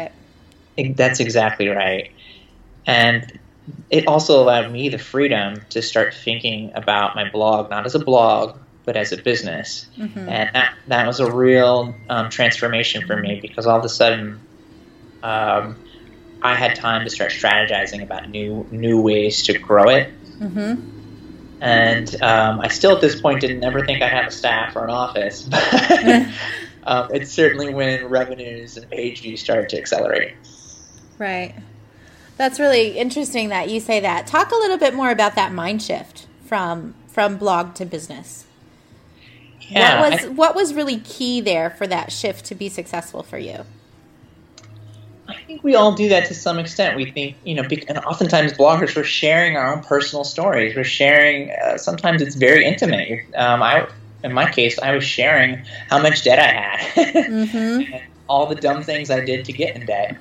it. 0.77 0.97
That's 0.97 1.19
exactly 1.19 1.67
right. 1.67 2.13
And 2.87 3.41
it 3.91 4.07
also 4.07 4.41
allowed 4.41 4.71
me 4.71 4.89
the 4.89 4.99
freedom 4.99 5.63
to 5.71 5.83
start 5.83 6.15
thinking 6.15 6.71
about 6.77 7.17
my 7.17 7.29
blog 7.29 7.71
not 7.71 7.87
as 7.87 7.97
a 7.97 8.05
blog 8.05 8.57
but 8.85 8.97
as 8.97 9.11
a 9.11 9.17
business. 9.17 9.87
Mm-hmm. 9.99 10.29
And 10.29 10.55
that, 10.55 10.75
that 10.87 11.07
was 11.09 11.19
a 11.19 11.31
real 11.31 11.93
um, 12.09 12.31
transformation 12.31 13.05
for 13.05 13.17
me 13.17 13.41
because 13.41 13.67
all 13.67 13.81
of 13.81 13.85
a 13.85 13.89
sudden. 13.89 14.39
Um, 15.25 15.77
I 16.43 16.55
had 16.55 16.77
time 16.77 17.05
to 17.05 17.11
start 17.11 17.31
strategizing 17.33 18.03
about 18.03 18.29
new 18.31 18.67
new 18.71 19.01
ways 19.01 19.43
to 19.45 19.59
grow 19.59 19.89
it. 19.91 20.11
Mm-hmm. 20.39 20.99
And 21.61 22.23
um, 22.23 22.61
I 22.61 22.69
still 22.69 22.95
at 22.95 23.03
this 23.03 23.21
point 23.21 23.43
didn't 23.43 23.63
ever 23.63 23.85
think 23.85 24.03
I'd 24.03 24.13
have 24.13 24.29
a 24.29 24.31
staff 24.31 24.75
or 24.77 24.85
an 24.85 24.91
office, 24.91 25.43
but 25.51 26.27
um, 26.85 27.11
it's 27.13 27.31
certainly 27.31 27.73
when 27.73 28.07
revenues 28.07 28.77
and 28.77 28.89
page 28.91 29.21
views 29.21 29.41
started 29.41 29.69
to 29.71 29.79
accelerate. 29.79 30.35
Right. 31.19 31.55
That's 32.39 32.59
really 32.59 32.97
interesting 32.97 33.51
that 33.51 33.69
you 33.69 33.81
say 33.81 34.01
that. 34.01 34.27
Talk 34.27 34.51
a 34.51 34.55
little 34.55 34.79
bit 34.79 34.95
more 34.95 35.11
about 35.11 35.35
that 35.35 35.53
mind 35.53 35.83
shift 35.83 36.27
from 36.47 36.95
from 37.07 37.37
blog 37.37 37.75
to 37.75 37.85
business. 37.85 38.47
Yeah, 39.61 40.01
what 40.01 40.11
was 40.13 40.25
I, 40.25 40.29
what 40.29 40.55
was 40.55 40.75
really 40.75 40.99
key 40.99 41.41
there 41.41 41.71
for 41.71 41.87
that 41.87 42.11
shift 42.11 42.47
to 42.47 42.55
be 42.55 42.69
successful 42.69 43.23
for 43.23 43.37
you? 43.37 43.67
I 45.31 45.43
think 45.43 45.65
we 45.65 45.75
all 45.75 45.95
do 45.95 46.09
that 46.09 46.27
to 46.27 46.35
some 46.35 46.59
extent. 46.59 46.97
We 46.97 47.11
think, 47.11 47.37
you 47.45 47.55
know, 47.55 47.63
and 47.89 47.99
oftentimes 47.99 48.53
bloggers 48.53 48.97
we're 48.97 49.05
sharing 49.05 49.57
our 49.57 49.75
own 49.75 49.83
personal 49.83 50.25
stories. 50.25 50.77
We're 50.77 50.85
sharing. 50.85 51.51
Uh, 51.51 51.79
sometimes 51.79 52.23
it's 52.23 52.35
very 52.35 52.65
intimate. 52.65 53.25
Um, 53.35 53.63
I, 53.63 53.89
in 54.23 54.33
my 54.33 54.51
case, 54.51 54.79
I 54.79 54.95
was 54.95 55.05
sharing 55.05 55.65
how 55.89 56.01
much 56.01 56.25
debt 56.25 56.39
I 56.39 56.61
had. 56.61 57.15
mm-hmm. 57.27 57.97
all 58.29 58.47
the 58.47 58.55
dumb 58.55 58.83
things 58.83 59.11
I 59.11 59.25
did 59.25 59.45
to 59.47 59.53
get 59.53 59.77
in 59.77 59.87
debt. 59.87 60.17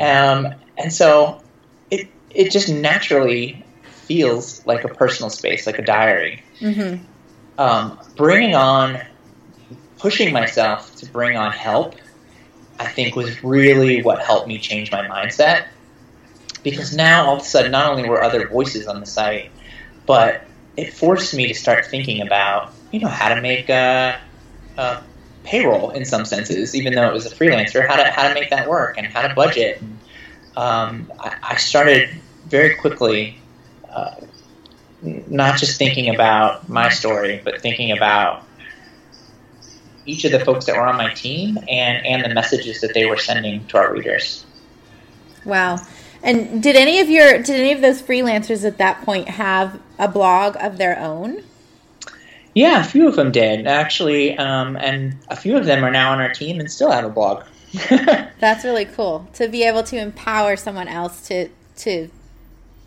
Um, 0.00 0.54
and 0.76 0.92
so 0.92 1.42
it 1.90 2.08
it 2.30 2.50
just 2.50 2.68
naturally 2.68 3.64
feels 3.84 4.64
like 4.66 4.84
a 4.84 4.88
personal 4.88 5.30
space, 5.30 5.66
like 5.66 5.78
a 5.78 5.82
diary. 5.84 6.42
Mm-hmm. 6.60 7.04
Um, 7.58 7.98
bringing 8.16 8.54
on, 8.54 9.00
pushing 9.98 10.32
myself 10.32 10.94
to 10.96 11.06
bring 11.06 11.36
on 11.36 11.52
help, 11.52 11.94
I 12.78 12.86
think 12.86 13.16
was 13.16 13.42
really 13.44 14.02
what 14.02 14.20
helped 14.20 14.48
me 14.48 14.58
change 14.58 14.90
my 14.90 15.06
mindset. 15.06 15.66
Because 16.62 16.94
now 16.94 17.26
all 17.26 17.36
of 17.36 17.42
a 17.42 17.44
sudden, 17.44 17.72
not 17.72 17.90
only 17.90 18.08
were 18.08 18.22
other 18.22 18.48
voices 18.48 18.86
on 18.86 19.00
the 19.00 19.06
site, 19.06 19.50
but 20.06 20.44
it 20.76 20.92
forced 20.92 21.34
me 21.34 21.46
to 21.48 21.54
start 21.54 21.86
thinking 21.86 22.22
about, 22.22 22.72
you 22.90 23.00
know, 23.00 23.08
how 23.08 23.34
to 23.34 23.40
make 23.40 23.68
a, 23.68 24.18
a 24.76 25.02
payroll 25.44 25.90
in 25.90 26.04
some 26.04 26.24
senses, 26.24 26.74
even 26.74 26.94
though 26.94 27.06
it 27.06 27.12
was 27.12 27.26
a 27.26 27.34
freelancer, 27.34 27.86
how 27.86 27.96
to 27.96 28.04
how 28.04 28.28
to 28.28 28.34
make 28.34 28.50
that 28.50 28.68
work 28.68 28.96
and 28.98 29.06
how 29.06 29.26
to 29.26 29.34
budget. 29.34 29.80
Um, 30.56 31.12
I, 31.20 31.36
I, 31.42 31.56
started 31.56 32.10
very 32.46 32.76
quickly, 32.76 33.38
uh, 33.90 34.14
not 35.02 35.58
just 35.58 35.78
thinking 35.78 36.14
about 36.14 36.68
my 36.68 36.90
story, 36.90 37.40
but 37.44 37.60
thinking 37.60 37.90
about 37.90 38.43
each 40.06 40.24
of 40.24 40.32
the 40.32 40.40
folks 40.40 40.66
that 40.66 40.76
were 40.76 40.86
on 40.86 40.96
my 40.96 41.12
team 41.14 41.58
and 41.68 42.06
and 42.06 42.24
the 42.24 42.34
messages 42.34 42.80
that 42.80 42.94
they 42.94 43.06
were 43.06 43.16
sending 43.16 43.66
to 43.68 43.78
our 43.78 43.92
readers. 43.92 44.44
Wow. 45.44 45.78
And 46.22 46.62
did 46.62 46.74
any 46.74 47.00
of 47.00 47.10
your 47.10 47.42
did 47.42 47.60
any 47.60 47.72
of 47.72 47.80
those 47.80 48.02
freelancers 48.02 48.64
at 48.64 48.78
that 48.78 49.02
point 49.04 49.28
have 49.28 49.80
a 49.98 50.08
blog 50.08 50.56
of 50.58 50.78
their 50.78 50.98
own? 50.98 51.42
Yeah, 52.54 52.80
a 52.80 52.84
few 52.84 53.08
of 53.08 53.16
them 53.16 53.32
did 53.32 53.66
actually, 53.66 54.38
um, 54.38 54.76
and 54.76 55.16
a 55.28 55.36
few 55.36 55.56
of 55.56 55.66
them 55.66 55.84
are 55.84 55.90
now 55.90 56.12
on 56.12 56.20
our 56.20 56.32
team 56.32 56.60
and 56.60 56.70
still 56.70 56.90
have 56.90 57.04
a 57.04 57.10
blog. 57.10 57.44
That's 58.38 58.64
really 58.64 58.84
cool 58.84 59.28
to 59.34 59.48
be 59.48 59.64
able 59.64 59.82
to 59.84 59.98
empower 59.98 60.56
someone 60.56 60.88
else 60.88 61.26
to 61.28 61.48
to 61.78 62.08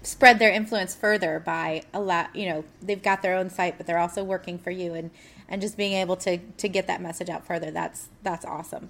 spread 0.02 0.40
their 0.40 0.50
influence 0.50 0.96
further 0.96 1.40
by 1.40 1.84
a 1.94 2.00
lot. 2.00 2.36
You 2.36 2.50
know, 2.50 2.64
they've 2.82 3.02
got 3.02 3.22
their 3.22 3.36
own 3.36 3.50
site, 3.50 3.78
but 3.78 3.86
they're 3.86 4.00
also 4.00 4.24
working 4.24 4.58
for 4.58 4.72
you, 4.72 4.94
and 4.94 5.12
and 5.50 5.62
just 5.62 5.78
being 5.78 5.94
able 5.94 6.16
to 6.18 6.38
to 6.38 6.68
get 6.68 6.88
that 6.88 7.02
message 7.02 7.30
out 7.30 7.46
further. 7.46 7.72
That's 7.72 8.10
that's 8.24 8.46
awesome. 8.46 8.90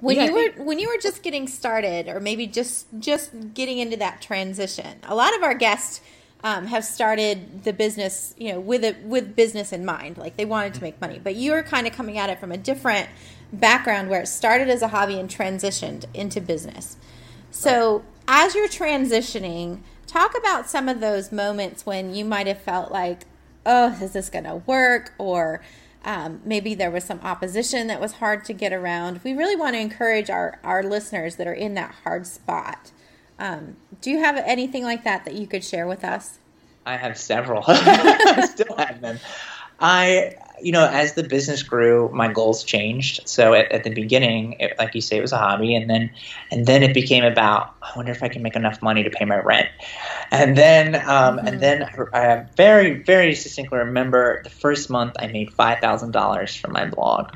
When 0.00 0.16
yeah, 0.16 0.26
you 0.26 0.34
were 0.34 0.64
when 0.64 0.78
you 0.78 0.88
were 0.88 1.00
just 1.00 1.22
getting 1.22 1.48
started, 1.48 2.08
or 2.08 2.20
maybe 2.20 2.46
just 2.46 2.86
just 2.98 3.54
getting 3.54 3.78
into 3.78 3.96
that 3.96 4.20
transition, 4.20 4.98
a 5.04 5.14
lot 5.14 5.34
of 5.34 5.42
our 5.42 5.54
guests 5.54 6.00
um, 6.44 6.66
have 6.66 6.84
started 6.84 7.64
the 7.64 7.72
business, 7.72 8.34
you 8.38 8.52
know, 8.52 8.60
with 8.60 8.84
it 8.84 9.02
with 9.02 9.34
business 9.34 9.72
in 9.72 9.84
mind, 9.84 10.18
like 10.18 10.36
they 10.36 10.44
wanted 10.44 10.74
to 10.74 10.82
make 10.82 11.00
money. 11.00 11.20
But 11.22 11.34
you 11.34 11.52
were 11.52 11.62
kind 11.62 11.86
of 11.86 11.92
coming 11.94 12.18
at 12.18 12.28
it 12.30 12.38
from 12.38 12.52
a 12.52 12.58
different 12.58 13.08
background, 13.52 14.10
where 14.10 14.20
it 14.20 14.28
started 14.28 14.68
as 14.68 14.82
a 14.82 14.88
hobby 14.88 15.18
and 15.18 15.30
transitioned 15.30 16.04
into 16.12 16.40
business. 16.40 16.96
So, 17.50 18.04
as 18.28 18.54
you're 18.54 18.68
transitioning, 18.68 19.80
talk 20.06 20.36
about 20.36 20.68
some 20.68 20.88
of 20.88 21.00
those 21.00 21.32
moments 21.32 21.86
when 21.86 22.14
you 22.14 22.24
might 22.24 22.46
have 22.46 22.60
felt 22.60 22.92
like, 22.92 23.24
"Oh, 23.66 23.98
is 24.00 24.12
this 24.12 24.30
going 24.30 24.44
to 24.44 24.56
work?" 24.66 25.12
or 25.18 25.60
um, 26.06 26.40
maybe 26.44 26.74
there 26.74 26.90
was 26.90 27.02
some 27.02 27.20
opposition 27.22 27.88
that 27.88 28.00
was 28.00 28.12
hard 28.12 28.44
to 28.44 28.52
get 28.52 28.72
around. 28.72 29.20
We 29.24 29.34
really 29.34 29.56
want 29.56 29.74
to 29.74 29.80
encourage 29.80 30.30
our, 30.30 30.60
our 30.62 30.84
listeners 30.84 31.34
that 31.34 31.48
are 31.48 31.52
in 31.52 31.74
that 31.74 31.92
hard 32.04 32.28
spot. 32.28 32.92
Um, 33.40 33.76
do 34.00 34.10
you 34.10 34.20
have 34.20 34.36
anything 34.36 34.84
like 34.84 35.02
that 35.02 35.24
that 35.24 35.34
you 35.34 35.48
could 35.48 35.64
share 35.64 35.86
with 35.86 36.04
us? 36.04 36.38
I 36.86 36.96
have 36.96 37.18
several. 37.18 37.64
I 37.66 38.46
still 38.48 38.76
have 38.76 39.00
them. 39.00 39.18
I, 39.80 40.36
you 40.60 40.72
know, 40.72 40.86
as 40.86 41.14
the 41.14 41.22
business 41.22 41.62
grew, 41.62 42.10
my 42.12 42.32
goals 42.32 42.64
changed. 42.64 43.28
So 43.28 43.54
at, 43.54 43.70
at 43.72 43.84
the 43.84 43.90
beginning, 43.90 44.56
it, 44.60 44.74
like 44.78 44.94
you 44.94 45.00
say, 45.00 45.18
it 45.18 45.20
was 45.20 45.32
a 45.32 45.38
hobby, 45.38 45.74
and 45.74 45.88
then 45.88 46.10
and 46.50 46.66
then 46.66 46.82
it 46.82 46.94
became 46.94 47.24
about 47.24 47.74
I 47.82 47.92
wonder 47.96 48.12
if 48.12 48.22
I 48.22 48.28
can 48.28 48.42
make 48.42 48.56
enough 48.56 48.82
money 48.82 49.04
to 49.04 49.10
pay 49.10 49.24
my 49.24 49.38
rent. 49.38 49.68
And 50.30 50.56
then 50.56 50.94
um, 50.94 51.02
mm-hmm. 51.02 51.46
and 51.46 51.60
then 51.60 51.82
I 52.12 52.46
very 52.56 53.02
very 53.02 53.30
distinctly 53.30 53.78
remember 53.78 54.42
the 54.42 54.50
first 54.50 54.90
month 54.90 55.14
I 55.18 55.26
made 55.26 55.52
five 55.52 55.80
thousand 55.80 56.12
dollars 56.12 56.54
from 56.54 56.72
my 56.72 56.86
blog, 56.86 57.32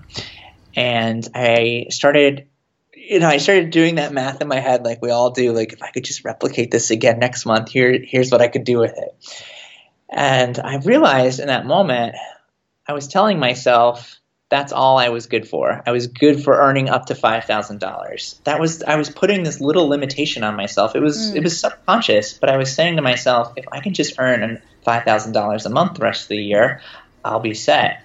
and 0.74 1.26
I 1.34 1.86
started. 1.90 2.46
You 2.92 3.18
know, 3.18 3.28
I 3.28 3.38
started 3.38 3.70
doing 3.70 3.96
that 3.96 4.12
math 4.12 4.40
in 4.40 4.46
my 4.46 4.60
head, 4.60 4.84
like 4.84 5.02
we 5.02 5.10
all 5.10 5.30
do. 5.30 5.52
Like, 5.52 5.72
if 5.72 5.82
I 5.82 5.90
could 5.90 6.04
just 6.04 6.24
replicate 6.24 6.70
this 6.70 6.92
again 6.92 7.18
next 7.18 7.44
month, 7.44 7.70
here, 7.70 7.98
here's 8.00 8.30
what 8.30 8.40
I 8.40 8.46
could 8.46 8.62
do 8.62 8.78
with 8.78 8.96
it. 8.96 9.42
And 10.08 10.58
I 10.58 10.76
realized 10.76 11.40
in 11.40 11.46
that 11.46 11.66
moment, 11.66 12.14
I 12.90 12.92
was 12.92 13.06
telling 13.06 13.38
myself 13.38 14.18
that's 14.48 14.72
all 14.72 14.98
I 14.98 15.10
was 15.10 15.26
good 15.26 15.46
for. 15.46 15.80
I 15.86 15.92
was 15.92 16.08
good 16.08 16.42
for 16.42 16.60
earning 16.60 16.88
up 16.88 17.06
to 17.06 17.14
five 17.14 17.44
thousand 17.44 17.78
dollars. 17.78 18.40
That 18.42 18.58
was 18.58 18.82
I 18.82 18.96
was 18.96 19.08
putting 19.08 19.44
this 19.44 19.60
little 19.60 19.86
limitation 19.86 20.42
on 20.42 20.56
myself. 20.56 20.96
It 20.96 21.00
was 21.00 21.16
mm. 21.16 21.36
it 21.36 21.44
was 21.44 21.60
subconscious, 21.60 22.32
but 22.32 22.50
I 22.50 22.56
was 22.56 22.74
saying 22.74 22.96
to 22.96 23.02
myself, 23.02 23.52
if 23.56 23.64
I 23.70 23.78
can 23.78 23.94
just 23.94 24.18
earn 24.18 24.60
five 24.82 25.04
thousand 25.04 25.34
dollars 25.34 25.66
a 25.66 25.70
month 25.70 25.98
the 25.98 26.02
rest 26.02 26.22
of 26.22 26.28
the 26.30 26.42
year, 26.42 26.80
I'll 27.24 27.38
be 27.38 27.54
set. 27.54 28.02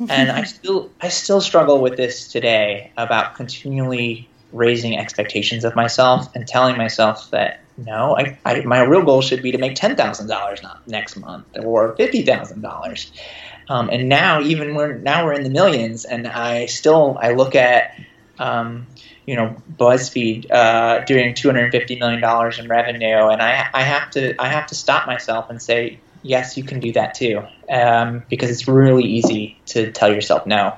and 0.00 0.30
I 0.30 0.44
still 0.54 0.90
I 1.02 1.10
still 1.10 1.42
struggle 1.42 1.82
with 1.82 1.98
this 1.98 2.32
today 2.32 2.90
about 2.96 3.34
continually 3.34 4.30
raising 4.50 4.96
expectations 4.96 5.62
of 5.62 5.76
myself 5.76 6.34
and 6.34 6.48
telling 6.48 6.78
myself 6.78 7.30
that 7.32 7.60
no, 7.76 8.16
I, 8.16 8.38
I 8.44 8.60
my 8.62 8.82
real 8.82 9.02
goal 9.02 9.22
should 9.22 9.42
be 9.42 9.52
to 9.52 9.58
make 9.58 9.74
ten 9.74 9.96
thousand 9.96 10.28
dollars 10.28 10.60
next 10.86 11.16
month 11.16 11.46
or 11.58 11.94
fifty 11.96 12.22
thousand 12.22 12.62
dollars. 12.62 13.12
Um, 13.72 13.88
and 13.90 14.06
now 14.06 14.42
even 14.42 14.74
we're 14.74 14.98
now 14.98 15.24
we're 15.24 15.32
in 15.32 15.44
the 15.44 15.50
millions, 15.50 16.04
and 16.04 16.28
I 16.28 16.66
still 16.66 17.16
I 17.18 17.32
look 17.32 17.54
at 17.54 17.98
um, 18.38 18.86
you 19.24 19.34
know 19.34 19.56
BuzzFeed 19.78 20.50
uh, 20.50 21.06
doing 21.06 21.32
two 21.32 21.48
hundred 21.48 21.72
fifty 21.72 21.98
million 21.98 22.20
dollars 22.20 22.58
in 22.58 22.68
revenue, 22.68 23.28
and 23.28 23.40
I 23.40 23.66
I 23.72 23.82
have 23.82 24.10
to 24.10 24.34
I 24.38 24.48
have 24.48 24.66
to 24.66 24.74
stop 24.74 25.06
myself 25.06 25.48
and 25.48 25.62
say 25.62 25.98
yes, 26.22 26.58
you 26.58 26.64
can 26.64 26.80
do 26.80 26.92
that 26.92 27.14
too, 27.14 27.42
um, 27.70 28.22
because 28.28 28.50
it's 28.50 28.68
really 28.68 29.04
easy 29.04 29.58
to 29.66 29.90
tell 29.90 30.12
yourself 30.12 30.46
no. 30.46 30.76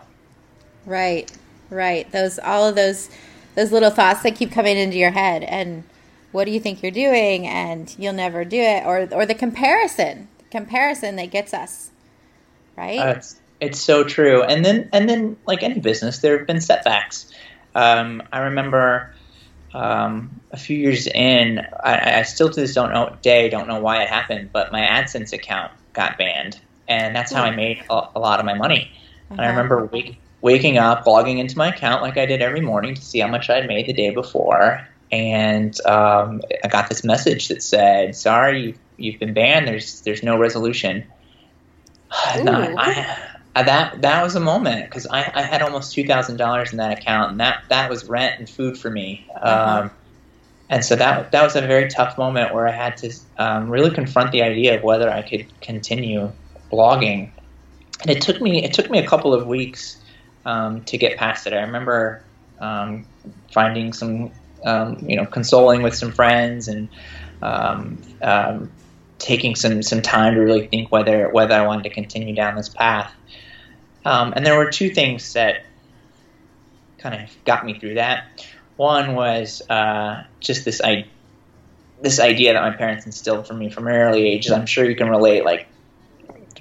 Right, 0.87 1.33
right. 1.71 2.09
Those 2.13 2.39
all 2.39 2.69
of 2.69 2.77
those 2.77 3.11
those 3.57 3.73
little 3.73 3.91
thoughts 3.91 4.23
that 4.23 4.37
keep 4.37 4.53
coming 4.53 4.77
into 4.77 4.99
your 4.99 5.11
head 5.11 5.43
and 5.43 5.83
what 6.31 6.45
do 6.45 6.53
you 6.53 6.61
think 6.61 6.81
you're 6.81 6.93
doing 6.93 7.45
and 7.45 7.93
you'll 7.99 8.13
never 8.13 8.45
do 8.45 8.61
it 8.61 8.87
or 8.87 9.09
or 9.11 9.27
the 9.27 9.35
comparison 9.35 10.29
comparison 10.49 11.17
that 11.17 11.33
gets 11.33 11.53
us 11.53 11.91
right 12.77 12.99
uh, 12.99 13.15
it's, 13.17 13.41
it's 13.61 13.81
so 13.81 14.05
true 14.05 14.43
and 14.43 14.65
then 14.65 14.89
and 14.93 15.09
then 15.09 15.37
like 15.47 15.63
any 15.63 15.81
business 15.81 16.19
there 16.19 16.39
have 16.39 16.47
been 16.47 16.61
setbacks 16.61 17.33
um, 17.75 18.23
i 18.33 18.39
remember 18.41 19.13
um, 19.75 20.41
a 20.53 20.57
few 20.57 20.79
years 20.79 21.09
in 21.09 21.61
I, 21.83 22.21
I, 22.21 22.23
still 22.23 22.49
to 22.49 22.61
this 22.61 22.75
don't 22.75 22.93
know 22.93 23.17
day 23.23 23.49
don't 23.49 23.67
know 23.67 23.81
why 23.81 24.03
it 24.03 24.09
happened 24.09 24.51
but 24.53 24.71
my 24.71 24.83
adsense 24.83 25.33
account 25.33 25.73
got 25.93 26.17
banned 26.17 26.61
and 26.87 27.15
that's 27.15 27.33
how 27.33 27.43
i 27.43 27.51
made 27.51 27.83
a, 27.91 28.09
a 28.15 28.21
lot 28.21 28.39
of 28.39 28.47
my 28.47 28.55
money 28.55 28.91
uh-huh. 28.93 29.33
and 29.33 29.41
i 29.41 29.45
uh-huh. 29.45 29.51
remember 29.51 29.87
wake, 29.87 30.21
waking 30.43 30.79
up 30.79 31.07
logging 31.07 31.39
into 31.39 31.59
my 31.59 31.69
account 31.69 32.03
like 32.03 32.17
i 32.17 32.27
did 32.27 32.41
every 32.41 32.61
morning 32.61 32.95
to 32.95 33.03
see 33.03 33.19
how 33.19 33.29
much 33.29 33.51
i'd 33.51 33.67
made 33.67 33.87
the 33.87 33.93
day 33.93 34.11
before 34.11 34.87
and 35.15 35.81
um, 35.87 36.43
I 36.65 36.69
got 36.69 36.89
this 36.89 37.05
message 37.05 37.47
that 37.49 37.63
said, 37.63 38.17
"Sorry, 38.17 38.75
you've 38.97 39.21
been 39.21 39.33
banned. 39.33 39.69
There's 39.69 40.01
there's 40.01 40.25
no 40.25 40.37
resolution." 40.37 41.05
I, 42.77 43.17
I, 43.57 43.63
that 43.63 44.03
that 44.03 44.23
was 44.23 44.35
a 44.35 44.41
moment 44.41 44.87
because 44.89 45.07
I, 45.07 45.31
I 45.35 45.43
had 45.43 45.63
almost 45.63 45.93
two 45.93 46.07
thousand 46.07 46.37
dollars 46.37 46.73
in 46.73 46.79
that 46.79 46.99
account, 46.99 47.33
and 47.33 47.41
that 47.41 47.65
that 47.69 47.91
was 47.91 48.05
rent 48.05 48.39
and 48.39 48.49
food 48.49 48.79
for 48.79 48.91
me. 48.91 49.27
Uh-huh. 49.35 49.83
Um, 49.83 49.91
and 50.71 50.85
so 50.85 50.97
that 50.97 51.33
that 51.33 51.43
was 51.43 51.57
a 51.57 51.61
very 51.61 51.89
tough 51.89 52.17
moment 52.17 52.55
where 52.55 52.67
I 52.67 52.73
had 52.73 52.97
to 52.99 53.13
um, 53.39 53.69
really 53.69 53.91
confront 53.91 54.33
the 54.33 54.43
idea 54.43 54.77
of 54.77 54.83
whether 54.83 55.11
I 55.11 55.23
could 55.23 55.47
continue 55.61 56.33
blogging. 56.73 57.31
And 58.03 58.11
it 58.11 58.23
took 58.23 58.41
me 58.41 58.65
it 58.65 58.73
took 58.73 58.91
me 58.91 58.99
a 58.99 59.07
couple 59.07 59.35
of 59.35 59.47
weeks 59.47 59.99
um, 60.45 60.83
to 60.85 60.99
get 60.99 61.17
past 61.17 61.47
it. 61.47 61.53
I 61.53 61.61
remember 61.63 62.23
um, 62.61 63.07
finding 63.53 63.93
some 63.93 64.33
um, 64.65 64.99
you 65.07 65.17
know, 65.17 65.27
consoling 65.27 65.83
with 65.83 65.95
some 65.95 66.13
friends 66.13 66.69
and 66.69 66.89
um, 67.43 68.01
um, 68.23 68.71
taking 69.25 69.55
some 69.55 69.83
some 69.83 70.03
time 70.03 70.35
to 70.35 70.41
really 70.41 70.67
think 70.67 70.93
whether 70.93 71.31
whether 71.31 71.55
I 71.55 71.67
wanted 71.67 71.85
to 71.85 71.91
continue 71.91 72.35
down 72.35 72.57
this 72.57 72.69
path. 72.69 73.11
Um, 74.05 74.35
and 74.37 74.45
there 74.45 74.57
were 74.59 74.71
two 74.71 74.91
things 74.91 75.33
that 75.33 75.65
kind 76.99 77.23
of 77.23 77.31
got 77.47 77.65
me 77.65 77.79
through 77.79 77.95
that. 77.95 78.47
One 78.77 79.15
was 79.15 79.63
uh, 79.71 80.25
just 80.41 80.67
this 80.67 80.83
I, 80.85 81.07
this 82.03 82.21
idea 82.21 82.53
that 82.53 82.61
my 82.61 82.77
parents 82.77 83.07
instilled 83.07 83.47
for 83.47 83.55
me 83.55 83.71
from 83.71 83.87
an 83.87 83.95
early 83.95 84.27
age. 84.27 84.51
I'm 84.51 84.67
sure 84.67 84.85
you 84.85 84.95
can 84.95 85.09
relate, 85.09 85.43
like 85.45 85.69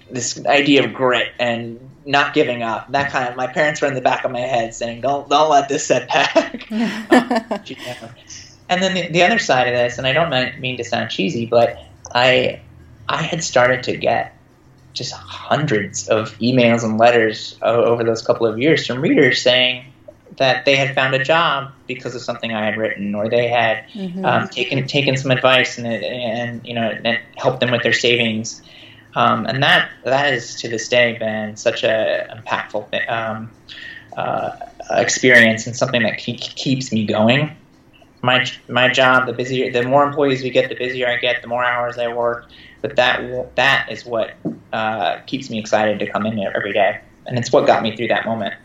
this 0.10 0.46
idea 0.46 0.86
of 0.86 0.94
grit 0.94 1.34
and 1.40 1.90
not 2.06 2.34
giving 2.34 2.64
up. 2.64 2.90
That 2.94 3.12
kind 3.12 3.28
of 3.28 3.36
my 3.36 3.48
parents 3.48 3.82
were 3.82 3.90
in 3.90 3.94
the 3.94 4.02
back 4.02 4.24
of 4.24 4.32
my 4.32 4.40
head 4.40 4.74
saying, 4.74 5.02
"Don't 5.02 5.28
don't 5.30 5.50
let 5.50 5.68
this 5.68 5.86
set 5.86 6.10
setback." 6.10 6.72
and 8.70 8.82
then 8.82 8.94
the, 8.94 9.10
the 9.10 9.24
other 9.24 9.40
side 9.40 9.68
of 9.68 9.74
this, 9.74 9.98
and 9.98 10.08
I 10.08 10.14
don't 10.14 10.62
mean 10.62 10.78
to 10.78 10.86
sound 10.86 11.10
cheesy, 11.10 11.46
but 11.46 11.78
I 12.14 12.62
I 13.08 13.22
had 13.22 13.44
started 13.44 13.84
to 13.84 13.98
get 13.98 14.38
just 14.94 15.14
hundreds 15.14 16.08
of 16.08 16.38
emails 16.38 16.84
and 16.84 16.98
letters 16.98 17.58
over 17.62 18.04
those 18.04 18.22
couple 18.22 18.46
of 18.46 18.60
years 18.60 18.86
from 18.86 19.02
readers 19.02 19.42
saying, 19.42 19.86
that 20.38 20.66
they 20.66 20.76
had 20.76 20.96
found 20.96 21.14
a 21.14 21.24
job 21.24 21.72
because 21.88 22.16
of 22.16 22.22
something 22.22 22.54
I 22.54 22.66
had 22.66 22.78
written, 22.78 23.16
or 23.16 23.30
they 23.30 23.48
had 23.48 23.86
mm-hmm. 23.90 24.26
um, 24.26 24.48
taken 24.48 24.86
taken 24.88 25.18
some 25.18 25.32
advice 25.32 25.78
and 25.78 25.88
it, 25.88 26.04
and 26.04 26.66
you 26.66 26.74
know 26.74 26.90
and 27.04 27.20
helped 27.36 27.60
them 27.60 27.72
with 27.72 27.84
their 27.84 27.94
savings. 27.94 28.62
Um, 29.16 29.46
and 29.46 29.62
that 29.62 29.92
that 30.04 30.34
is 30.34 30.56
to 30.62 30.70
this 30.70 30.88
day 30.88 31.18
been 31.18 31.56
such 31.56 31.84
a 31.84 32.28
impactful 32.36 33.10
um, 33.10 33.52
uh, 34.18 34.52
experience 34.92 35.68
and 35.68 35.76
something 35.76 36.02
that 36.04 36.18
keep, 36.18 36.40
keeps 36.40 36.92
me 36.92 37.06
going. 37.06 37.56
My 38.24 38.46
my 38.70 38.88
job, 38.88 39.28
the 39.28 39.34
busier, 39.34 39.72
the 39.72 39.84
more 39.84 40.04
employees 40.04 40.42
we 40.42 40.50
get, 40.50 40.70
the 40.70 40.76
busier 40.76 41.08
I 41.08 41.18
get, 41.18 41.42
the 41.42 41.48
more 41.48 41.64
hours 41.64 41.98
I 41.98 42.08
work. 42.08 42.50
But 42.82 42.96
that 42.96 43.56
that 43.56 43.92
is 43.92 44.06
what 44.06 44.34
uh, 44.72 45.20
keeps 45.28 45.50
me 45.50 45.60
excited 45.60 46.00
to 46.00 46.10
come 46.10 46.26
in 46.26 46.36
here 46.36 46.52
every 46.56 46.74
day, 46.74 47.02
and 47.28 47.38
it's 47.38 47.52
what 47.52 47.68
got 47.68 47.84
me 47.84 47.96
through 47.96 48.08
that 48.08 48.26
moment. 48.26 48.56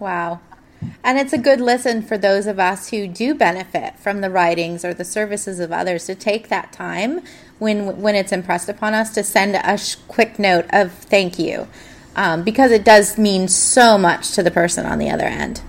Wow. 0.00 0.40
And 1.02 1.18
it's 1.18 1.32
a 1.32 1.38
good 1.38 1.60
lesson 1.60 2.02
for 2.02 2.16
those 2.16 2.46
of 2.46 2.58
us 2.58 2.90
who 2.90 3.08
do 3.08 3.34
benefit 3.34 3.98
from 3.98 4.20
the 4.20 4.30
writings 4.30 4.84
or 4.84 4.94
the 4.94 5.04
services 5.04 5.60
of 5.60 5.72
others 5.72 6.06
to 6.06 6.14
take 6.14 6.48
that 6.48 6.72
time 6.72 7.20
when 7.58 8.00
when 8.00 8.14
it's 8.14 8.32
impressed 8.32 8.68
upon 8.68 8.94
us 8.94 9.12
to 9.14 9.24
send 9.24 9.56
a 9.56 9.76
sh- 9.76 9.96
quick 10.06 10.38
note 10.38 10.66
of 10.70 10.92
thank 10.92 11.38
you, 11.38 11.66
um, 12.16 12.42
because 12.42 12.70
it 12.70 12.84
does 12.84 13.18
mean 13.18 13.48
so 13.48 13.98
much 13.98 14.32
to 14.32 14.42
the 14.42 14.50
person 14.50 14.86
on 14.86 14.98
the 14.98 15.10
other 15.10 15.26
end. 15.26 15.60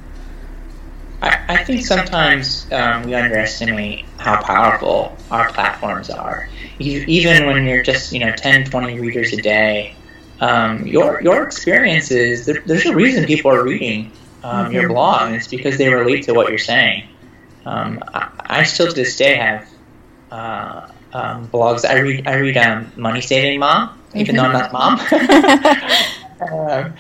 I, 1.50 1.64
think 1.64 1.86
sometimes 1.86 2.72
um, 2.72 3.04
we 3.04 3.16
underestimate 3.16 4.06
how 4.18 4.42
powerful 4.44 5.18
our 5.32 5.52
platforms 5.52 6.10
are. 6.10 6.48
Even 6.80 7.48
when 7.48 7.66
you're 7.66 7.84
just 7.84 8.14
you 8.14 8.20
know 8.20 8.32
10, 8.32 8.66
20 8.66 9.00
readers 9.00 9.34
a 9.34 9.42
day, 9.42 9.96
um, 10.40 10.86
your 10.86 11.22
your 11.22 11.44
experiences 11.44 12.46
there, 12.46 12.62
there's 12.66 12.86
a 12.86 12.96
reason 12.96 13.26
people 13.26 13.52
are 13.52 13.64
reading 13.64 14.12
um, 14.44 14.66
mm-hmm. 14.66 14.74
your 14.74 14.90
blog, 14.90 15.24
and 15.24 15.36
it's 15.36 15.48
because 15.48 15.78
they 15.78 15.94
relate 15.94 16.24
to 16.26 16.34
what 16.34 16.50
you're 16.50 16.58
saying. 16.58 17.10
Um, 17.66 18.02
I, 18.14 18.30
I, 18.40 18.64
still 18.64 18.88
to 18.88 18.94
this 18.94 19.18
day 19.18 19.36
have 19.36 19.68
uh, 20.32 20.88
um, 21.14 21.48
blogs. 21.50 21.84
I 21.84 22.00
read 22.00 22.28
I 22.28 22.36
read 22.36 22.58
um, 22.58 22.92
Money 22.96 23.22
Saving 23.22 23.60
Mom, 23.60 24.00
even 24.14 24.36
though 24.36 24.44
I'm 24.44 24.54
not 24.54 24.72
mom. 24.72 25.00
Um, 26.42 26.94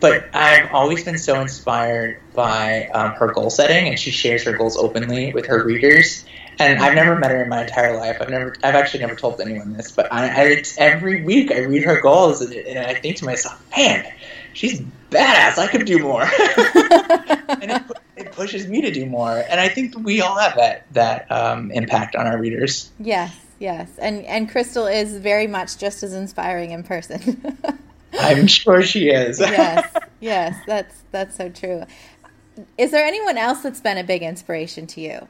but 0.00 0.34
I've 0.34 0.72
always 0.72 1.04
been 1.04 1.18
so 1.18 1.40
inspired 1.40 2.20
by 2.34 2.86
um, 2.86 3.12
her 3.12 3.32
goal 3.32 3.50
setting, 3.50 3.88
and 3.88 3.98
she 3.98 4.10
shares 4.10 4.44
her 4.44 4.56
goals 4.56 4.76
openly 4.76 5.32
with 5.32 5.46
her 5.46 5.64
readers. 5.64 6.24
And 6.60 6.82
I've 6.82 6.94
never 6.94 7.16
met 7.16 7.30
her 7.30 7.42
in 7.42 7.48
my 7.48 7.62
entire 7.62 7.96
life. 7.96 8.16
I've 8.20 8.30
never, 8.30 8.54
I've 8.64 8.74
actually 8.74 9.00
never 9.00 9.14
told 9.14 9.40
anyone 9.40 9.74
this, 9.74 9.92
but 9.92 10.12
I, 10.12 10.26
I 10.26 10.62
every 10.78 11.22
week 11.22 11.52
I 11.52 11.60
read 11.60 11.84
her 11.84 12.00
goals, 12.00 12.40
and, 12.40 12.52
and 12.52 12.78
I 12.78 12.94
think 12.94 13.16
to 13.18 13.24
myself, 13.24 13.62
man, 13.76 14.12
she's 14.54 14.80
badass. 15.10 15.58
I 15.58 15.68
could 15.68 15.86
do 15.86 16.00
more. 16.00 16.22
and 17.48 17.70
it, 17.70 17.82
it, 18.16 18.32
pushes 18.32 18.66
me 18.66 18.80
to 18.82 18.90
do 18.90 19.06
more. 19.06 19.44
And 19.48 19.60
I 19.60 19.68
think 19.68 19.96
we 19.98 20.20
all 20.20 20.36
have 20.36 20.56
that 20.56 20.92
that 20.94 21.30
um, 21.30 21.70
impact 21.70 22.16
on 22.16 22.26
our 22.26 22.38
readers. 22.38 22.90
Yes, 22.98 23.36
yes. 23.60 23.90
And 23.98 24.24
and 24.24 24.50
Crystal 24.50 24.86
is 24.86 25.16
very 25.16 25.46
much 25.46 25.78
just 25.78 26.02
as 26.02 26.12
inspiring 26.12 26.72
in 26.72 26.82
person. 26.82 27.58
I'm 28.18 28.46
sure 28.46 28.82
she 28.82 29.08
is. 29.08 29.40
yes, 29.40 29.94
yes. 30.20 30.56
That's 30.66 31.02
that's 31.10 31.36
so 31.36 31.48
true. 31.48 31.84
Is 32.76 32.90
there 32.90 33.04
anyone 33.04 33.38
else 33.38 33.62
that's 33.62 33.80
been 33.80 33.98
a 33.98 34.04
big 34.04 34.22
inspiration 34.22 34.86
to 34.88 35.00
you? 35.00 35.28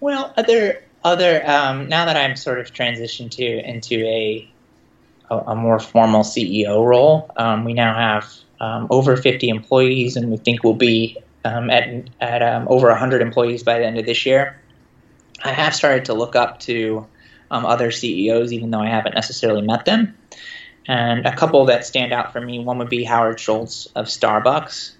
Well, 0.00 0.32
other 0.36 0.82
other 1.04 1.48
um, 1.48 1.88
now 1.88 2.06
that 2.06 2.16
I'm 2.16 2.36
sort 2.36 2.58
of 2.58 2.72
transitioned 2.72 3.32
to 3.32 3.44
into 3.44 3.96
a 4.06 4.50
a, 5.30 5.38
a 5.38 5.56
more 5.56 5.78
formal 5.78 6.22
CEO 6.22 6.84
role. 6.84 7.30
Um, 7.36 7.64
we 7.64 7.72
now 7.72 7.94
have 7.94 8.32
um, 8.60 8.86
over 8.90 9.16
50 9.16 9.48
employees, 9.48 10.16
and 10.16 10.30
we 10.30 10.36
think 10.36 10.64
we'll 10.64 10.74
be 10.74 11.18
um, 11.44 11.70
at, 11.70 12.08
at 12.20 12.42
um, 12.42 12.66
over 12.68 12.88
100 12.88 13.22
employees 13.22 13.62
by 13.62 13.78
the 13.78 13.84
end 13.84 13.98
of 13.98 14.06
this 14.06 14.26
year. 14.26 14.60
I 15.44 15.52
have 15.52 15.74
started 15.74 16.06
to 16.06 16.14
look 16.14 16.34
up 16.34 16.60
to 16.60 17.06
um, 17.50 17.66
other 17.66 17.90
CEOs, 17.90 18.52
even 18.52 18.70
though 18.70 18.80
I 18.80 18.88
haven't 18.88 19.14
necessarily 19.14 19.62
met 19.62 19.84
them. 19.84 20.16
And 20.88 21.26
a 21.26 21.34
couple 21.34 21.64
that 21.66 21.84
stand 21.84 22.12
out 22.12 22.32
for 22.32 22.40
me 22.40 22.58
one 22.60 22.78
would 22.78 22.88
be 22.88 23.04
Howard 23.04 23.40
Schultz 23.40 23.86
of 23.94 24.06
Starbucks. 24.06 24.92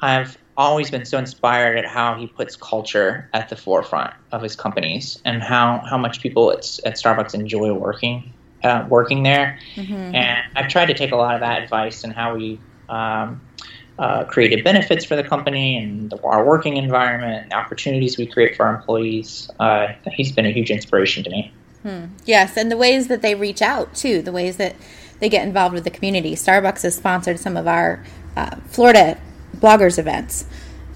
I've 0.00 0.38
always 0.56 0.90
been 0.90 1.04
so 1.04 1.18
inspired 1.18 1.76
at 1.76 1.86
how 1.86 2.14
he 2.14 2.26
puts 2.26 2.56
culture 2.56 3.28
at 3.32 3.48
the 3.48 3.56
forefront 3.56 4.14
of 4.32 4.42
his 4.42 4.56
companies 4.56 5.20
and 5.24 5.42
how, 5.42 5.82
how 5.88 5.98
much 5.98 6.20
people 6.20 6.50
at, 6.50 6.58
at 6.84 6.94
Starbucks 6.94 7.34
enjoy 7.34 7.72
working 7.72 8.32
uh, 8.64 8.86
working 8.88 9.22
there. 9.22 9.58
Mm-hmm. 9.74 10.14
And 10.14 10.44
I've 10.56 10.68
tried 10.68 10.86
to 10.86 10.94
take 10.94 11.12
a 11.12 11.16
lot 11.16 11.34
of 11.34 11.40
that 11.40 11.62
advice 11.62 12.04
and 12.04 12.12
how 12.12 12.36
we 12.36 12.58
um, 12.88 13.40
uh, 13.98 14.24
created 14.24 14.64
benefits 14.64 15.04
for 15.04 15.16
the 15.16 15.22
company 15.24 15.78
and 15.78 16.10
the, 16.10 16.20
our 16.22 16.44
working 16.44 16.76
environment 16.76 17.44
and 17.44 17.52
opportunities 17.52 18.18
we 18.18 18.26
create 18.26 18.56
for 18.56 18.66
our 18.66 18.76
employees. 18.76 19.50
Uh, 19.58 19.88
he's 20.12 20.32
been 20.32 20.46
a 20.46 20.52
huge 20.52 20.70
inspiration 20.70 21.24
to 21.24 21.30
me. 21.30 21.52
Hmm. 21.82 22.06
Yes, 22.24 22.56
and 22.56 22.70
the 22.70 22.76
ways 22.76 23.08
that 23.08 23.22
they 23.22 23.34
reach 23.34 23.62
out 23.62 23.94
too, 23.94 24.20
the 24.20 24.32
ways 24.32 24.56
that 24.56 24.74
they 25.18 25.28
get 25.28 25.46
involved 25.46 25.74
with 25.74 25.84
the 25.84 25.90
community. 25.90 26.34
Starbucks 26.34 26.82
has 26.82 26.94
sponsored 26.94 27.38
some 27.38 27.56
of 27.56 27.66
our 27.66 28.04
uh, 28.36 28.56
Florida 28.66 29.18
bloggers 29.56 29.98
events. 29.98 30.46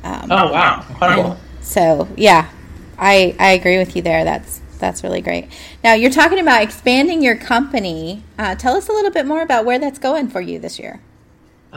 Um, 0.02 0.30
oh 0.30 0.52
wow, 0.52 0.84
incredible! 0.88 1.38
So 1.60 2.08
yeah, 2.16 2.50
I 2.98 3.34
I 3.38 3.52
agree 3.52 3.78
with 3.78 3.96
you 3.96 4.02
there. 4.02 4.24
That's 4.24 4.60
that's 4.78 5.02
really 5.04 5.20
great. 5.20 5.48
Now 5.84 5.94
you're 5.94 6.10
talking 6.10 6.38
about 6.38 6.62
expanding 6.62 7.22
your 7.22 7.36
company. 7.36 8.22
Uh, 8.38 8.54
tell 8.54 8.76
us 8.76 8.88
a 8.88 8.92
little 8.92 9.10
bit 9.10 9.26
more 9.26 9.42
about 9.42 9.64
where 9.64 9.78
that's 9.78 9.98
going 9.98 10.28
for 10.28 10.40
you 10.40 10.58
this 10.58 10.78
year. 10.78 11.00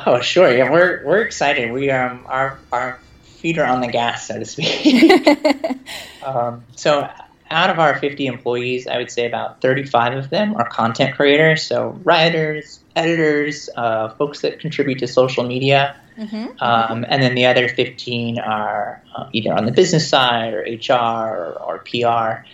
Oh, 0.05 0.21
sure. 0.21 0.55
Yeah, 0.55 0.71
we're 0.71 1.05
we're 1.05 1.21
excited. 1.21 1.71
We 1.71 1.91
um 1.91 2.23
our 2.25 2.59
our 2.71 2.99
feet 3.23 3.57
are 3.57 3.65
on 3.65 3.81
the 3.81 3.87
gas, 3.87 4.27
so 4.27 4.39
to 4.39 4.45
speak. 4.45 5.77
um, 6.23 6.63
so 6.75 7.09
out 7.49 7.69
of 7.69 7.79
our 7.79 7.97
50 7.99 8.25
employees, 8.25 8.87
I 8.87 8.97
would 8.97 9.11
say 9.11 9.25
about 9.25 9.61
35 9.61 10.17
of 10.17 10.29
them 10.29 10.55
are 10.55 10.67
content 10.67 11.15
creators, 11.15 11.63
so 11.63 11.99
writers, 12.03 12.79
editors, 12.95 13.69
uh, 13.75 14.09
folks 14.09 14.41
that 14.41 14.59
contribute 14.59 14.99
to 14.99 15.07
social 15.07 15.43
media. 15.43 15.95
Mm-hmm. 16.17 16.63
Um, 16.63 17.05
and 17.07 17.21
then 17.23 17.35
the 17.35 17.45
other 17.45 17.67
15 17.67 18.39
are 18.39 19.01
uh, 19.15 19.29
either 19.33 19.53
on 19.53 19.65
the 19.65 19.71
business 19.71 20.07
side 20.07 20.53
or 20.53 20.61
HR 20.61 20.93
or, 20.93 21.61
or 21.61 21.79
PR. 21.79 22.45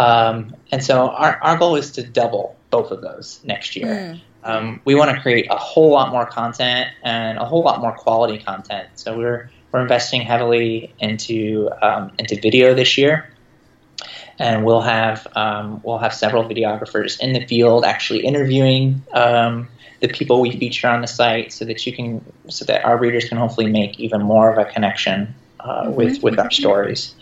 Um, 0.00 0.54
and 0.70 0.82
so 0.82 1.08
our, 1.08 1.38
our 1.42 1.58
goal 1.58 1.76
is 1.76 1.90
to 1.92 2.02
double 2.02 2.56
both 2.70 2.90
of 2.90 3.02
those 3.02 3.40
next 3.44 3.76
year. 3.76 3.86
Mm. 3.86 4.20
Um, 4.42 4.80
we 4.84 4.94
want 4.94 5.14
to 5.14 5.20
create 5.20 5.48
a 5.50 5.56
whole 5.56 5.90
lot 5.90 6.10
more 6.12 6.24
content 6.24 6.90
and 7.02 7.38
a 7.38 7.44
whole 7.44 7.62
lot 7.62 7.80
more 7.80 7.92
quality 7.92 8.38
content. 8.38 8.88
So 8.94 9.16
we're 9.16 9.50
we're 9.72 9.82
investing 9.82 10.22
heavily 10.22 10.92
into 10.98 11.70
um, 11.82 12.12
into 12.18 12.40
video 12.40 12.74
this 12.74 12.96
year, 12.98 13.30
and 14.40 14.64
we'll 14.64 14.80
have 14.80 15.28
um, 15.36 15.80
we'll 15.84 15.98
have 15.98 16.14
several 16.14 16.42
videographers 16.44 17.20
in 17.20 17.34
the 17.34 17.46
field 17.46 17.84
actually 17.84 18.24
interviewing 18.24 19.02
um, 19.12 19.68
the 20.00 20.08
people 20.08 20.40
we 20.40 20.50
feature 20.50 20.88
on 20.88 21.02
the 21.02 21.06
site, 21.06 21.52
so 21.52 21.66
that 21.66 21.86
you 21.86 21.92
can 21.92 22.24
so 22.48 22.64
that 22.64 22.84
our 22.84 22.96
readers 22.96 23.28
can 23.28 23.36
hopefully 23.36 23.70
make 23.70 24.00
even 24.00 24.22
more 24.22 24.50
of 24.50 24.58
a 24.58 24.64
connection 24.64 25.34
uh, 25.60 25.84
mm-hmm. 25.84 25.94
with 25.94 26.22
with 26.22 26.38
our 26.38 26.50
stories. 26.50 27.14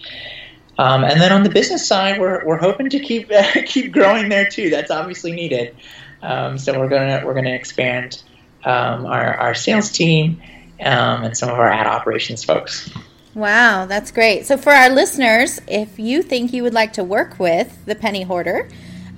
Um, 0.79 1.03
and 1.03 1.21
then 1.21 1.33
on 1.33 1.43
the 1.43 1.51
business 1.51 1.85
side, 1.89 2.21
we're, 2.21 2.47
we're 2.47 2.57
hoping 2.57 2.89
to 2.91 3.01
keep 3.01 3.33
uh, 3.33 3.43
keep 3.67 3.93
growing 3.93 4.29
there 4.29 4.49
too. 4.49 4.71
That's 4.71 4.93
obviously 4.93 5.33
needed. 5.33 5.75
Um, 6.23 6.57
so 6.57 6.79
we're 6.79 6.89
gonna 6.89 7.23
we're 7.27 7.35
gonna 7.35 7.51
expand 7.51 8.23
um, 8.65 9.07
our 9.07 9.37
our 9.37 9.55
sales 9.55 9.91
team 9.91 10.41
um, 10.81 11.25
and 11.25 11.37
some 11.37 11.49
of 11.49 11.59
our 11.59 11.69
ad 11.69 11.89
operations 11.89 12.45
folks. 12.45 12.89
Wow, 13.35 13.87
that's 13.87 14.11
great. 14.11 14.47
So 14.47 14.57
for 14.57 14.73
our 14.73 14.89
listeners, 14.89 15.61
if 15.69 15.99
you 15.99 16.23
think 16.23 16.53
you 16.53 16.63
would 16.63 16.75
like 16.75 16.95
to 16.95 17.05
work 17.05 17.39
with 17.39 17.85
the 17.85 17.95
Penny 17.95 18.23
Hoarder, 18.23 18.69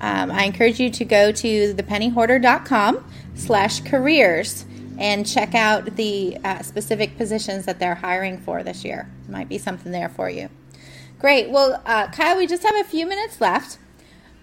um, 0.01 0.31
I 0.31 0.45
encourage 0.45 0.81
you 0.81 0.91
to 0.91 1.05
go 1.05 1.31
to 1.33 1.75
thepennyhoarder.com 1.75 3.05
slash 3.35 3.81
careers 3.81 4.65
and 4.99 5.27
check 5.27 5.55
out 5.55 5.97
the 5.97 6.37
uh, 6.45 6.63
specific 6.63 7.17
positions 7.17 7.65
that 7.67 7.79
they're 7.79 7.95
hiring 7.95 8.39
for 8.39 8.63
this 8.63 8.85
year. 8.85 9.11
Might 9.29 9.49
be 9.49 9.59
something 9.59 9.93
there 9.93 10.09
for 10.11 10.29
you. 10.29 10.51
Great. 11.19 11.51
Well, 11.51 11.83
uh, 11.87 12.09
Kyle, 12.09 12.37
we 12.37 12.47
just 12.47 12.63
have 12.63 12.77
a 12.77 12.85
few 12.85 13.07
minutes 13.07 13.41
left. 13.41 13.79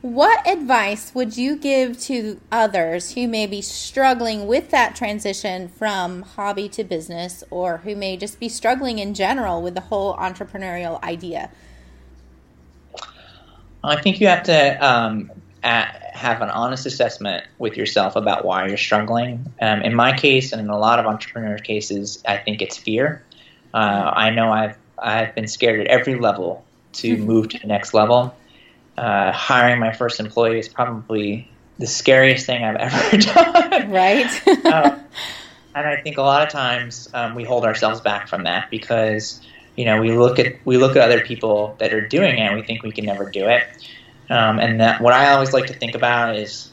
What 0.01 0.47
advice 0.47 1.13
would 1.15 1.37
you 1.37 1.55
give 1.55 1.99
to 2.01 2.39
others 2.51 3.13
who 3.13 3.27
may 3.27 3.47
be 3.47 3.61
struggling 3.61 4.45
with 4.45 4.69
that 4.69 4.95
transition 4.95 5.69
from 5.69 6.21
hobby 6.21 6.69
to 6.69 6.83
business 6.83 7.43
or 7.49 7.77
who 7.79 7.95
may 7.95 8.15
just 8.15 8.39
be 8.39 8.47
struggling 8.47 8.99
in 8.99 9.15
general 9.15 9.61
with 9.61 9.73
the 9.73 9.81
whole 9.81 10.15
entrepreneurial 10.17 11.01
idea? 11.03 11.49
I 13.83 13.99
think 13.99 14.21
you 14.21 14.27
have 14.27 14.43
to 14.43 14.85
um, 14.85 15.31
have 15.63 16.41
an 16.41 16.49
honest 16.49 16.85
assessment 16.85 17.45
with 17.57 17.75
yourself 17.75 18.15
about 18.15 18.45
why 18.45 18.67
you're 18.67 18.77
struggling. 18.77 19.51
Um, 19.61 19.81
in 19.81 19.95
my 19.95 20.15
case, 20.15 20.51
and 20.51 20.61
in 20.61 20.69
a 20.69 20.77
lot 20.77 20.99
of 20.99 21.07
entrepreneur 21.07 21.57
cases, 21.57 22.21
I 22.27 22.37
think 22.37 22.61
it's 22.61 22.77
fear. 22.77 23.23
Uh, 23.73 24.11
I 24.15 24.29
know 24.29 24.51
I've 24.51 24.77
I've 24.99 25.33
been 25.33 25.47
scared 25.47 25.79
at 25.79 25.87
every 25.87 26.19
level 26.19 26.63
to 26.93 27.17
move 27.31 27.49
to 27.49 27.59
the 27.59 27.67
next 27.67 27.95
level. 27.95 28.36
Uh, 28.97 29.31
hiring 29.31 29.79
my 29.79 29.93
first 29.93 30.19
employee 30.19 30.59
is 30.59 30.67
probably 30.67 31.49
the 31.77 31.87
scariest 31.87 32.45
thing 32.45 32.63
I've 32.63 32.75
ever 32.79 33.17
done. 33.17 33.91
Right. 33.91 34.47
uh, 34.65 34.97
and 35.77 35.87
I 35.87 36.01
think 36.01 36.17
a 36.17 36.21
lot 36.21 36.41
of 36.41 36.49
times 36.49 37.09
um, 37.13 37.35
we 37.35 37.43
hold 37.43 37.63
ourselves 37.63 38.01
back 38.01 38.27
from 38.27 38.43
that 38.43 38.69
because 38.71 39.41
you 39.75 39.85
know 39.85 40.01
we 40.01 40.11
look 40.11 40.39
at 40.39 40.55
we 40.65 40.77
look 40.77 40.95
at 40.95 41.03
other 41.03 41.21
people 41.21 41.75
that 41.79 41.93
are 41.93 42.01
doing 42.01 42.37
it 42.39 42.41
and 42.41 42.55
we 42.55 42.63
think 42.63 42.83
we 42.83 42.91
can 42.91 43.05
never 43.05 43.29
do 43.29 43.47
it. 43.47 43.63
Um, 44.29 44.59
and 44.59 44.81
that 44.81 45.01
what 45.01 45.13
I 45.13 45.33
always 45.33 45.53
like 45.53 45.67
to 45.67 45.73
think 45.73 45.95
about 45.95 46.35
is 46.35 46.71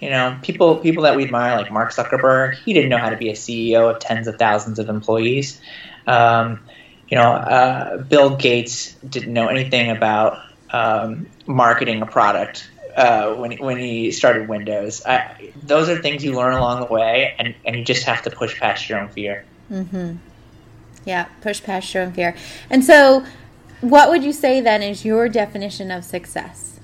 you 0.00 0.10
know 0.10 0.38
people 0.42 0.76
people 0.76 1.02
that 1.02 1.16
we 1.16 1.24
admire 1.24 1.56
like 1.56 1.72
Mark 1.72 1.92
Zuckerberg. 1.92 2.54
He 2.54 2.72
didn't 2.72 2.90
know 2.90 2.98
how 2.98 3.10
to 3.10 3.16
be 3.16 3.30
a 3.30 3.34
CEO 3.34 3.90
of 3.90 3.98
tens 3.98 4.28
of 4.28 4.38
thousands 4.38 4.78
of 4.78 4.88
employees. 4.88 5.60
Um, 6.06 6.60
you 7.08 7.16
know, 7.16 7.32
uh, 7.32 7.96
Bill 7.96 8.36
Gates 8.36 8.94
didn't 8.96 9.32
know 9.32 9.48
anything 9.48 9.90
about 9.90 10.40
um, 10.70 11.26
marketing 11.46 12.02
a 12.02 12.06
product 12.06 12.68
uh, 12.96 13.34
when 13.34 13.52
when 13.58 13.78
he 13.78 14.10
started 14.10 14.48
Windows. 14.48 15.04
I, 15.06 15.52
those 15.62 15.88
are 15.88 16.00
things 16.00 16.24
you 16.24 16.34
learn 16.34 16.54
along 16.54 16.80
the 16.80 16.92
way, 16.92 17.34
and, 17.38 17.54
and 17.64 17.76
you 17.76 17.84
just 17.84 18.04
have 18.04 18.22
to 18.22 18.30
push 18.30 18.58
past 18.58 18.88
your 18.88 19.00
own 19.00 19.08
fear. 19.08 19.44
Mm-hmm. 19.70 20.16
Yeah, 21.04 21.26
push 21.40 21.62
past 21.62 21.94
your 21.94 22.02
own 22.02 22.12
fear. 22.12 22.34
And 22.68 22.84
so, 22.84 23.24
what 23.80 24.10
would 24.10 24.24
you 24.24 24.32
say 24.32 24.60
then 24.60 24.82
is 24.82 25.04
your 25.04 25.28
definition 25.28 25.90
of 25.90 26.04
success? 26.04 26.80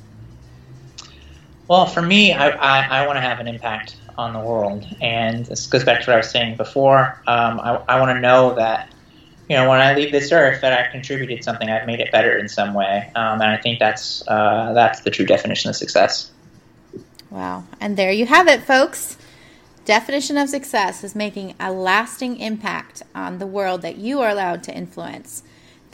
Well, 1.66 1.86
for 1.86 2.02
me, 2.02 2.32
I, 2.32 2.50
I, 2.50 3.02
I 3.02 3.06
want 3.06 3.16
to 3.16 3.22
have 3.22 3.40
an 3.40 3.48
impact 3.48 3.96
on 4.16 4.32
the 4.34 4.40
world, 4.40 4.86
and 5.00 5.44
this 5.46 5.66
goes 5.66 5.82
back 5.82 6.02
to 6.02 6.10
what 6.10 6.14
I 6.14 6.18
was 6.18 6.30
saying 6.30 6.56
before. 6.56 7.20
Um, 7.26 7.58
I, 7.58 7.82
I 7.88 8.00
want 8.00 8.16
to 8.16 8.20
know 8.20 8.54
that 8.54 8.93
you 9.48 9.56
know, 9.56 9.68
when 9.68 9.80
I 9.80 9.94
leave 9.94 10.10
this 10.10 10.32
earth, 10.32 10.62
that 10.62 10.72
I've 10.72 10.90
contributed 10.90 11.44
something, 11.44 11.68
I've 11.68 11.86
made 11.86 12.00
it 12.00 12.10
better 12.10 12.36
in 12.36 12.48
some 12.48 12.72
way, 12.72 13.10
um, 13.14 13.40
and 13.40 13.50
I 13.50 13.56
think 13.58 13.78
that's 13.78 14.26
uh, 14.26 14.72
that's 14.74 15.00
the 15.00 15.10
true 15.10 15.26
definition 15.26 15.68
of 15.68 15.76
success. 15.76 16.30
Wow, 17.30 17.64
and 17.80 17.96
there 17.96 18.12
you 18.12 18.26
have 18.26 18.48
it, 18.48 18.62
folks. 18.62 19.18
Definition 19.84 20.38
of 20.38 20.48
success 20.48 21.04
is 21.04 21.14
making 21.14 21.54
a 21.60 21.70
lasting 21.70 22.38
impact 22.38 23.02
on 23.14 23.38
the 23.38 23.46
world 23.46 23.82
that 23.82 23.98
you 23.98 24.20
are 24.22 24.30
allowed 24.30 24.62
to 24.64 24.74
influence. 24.74 25.42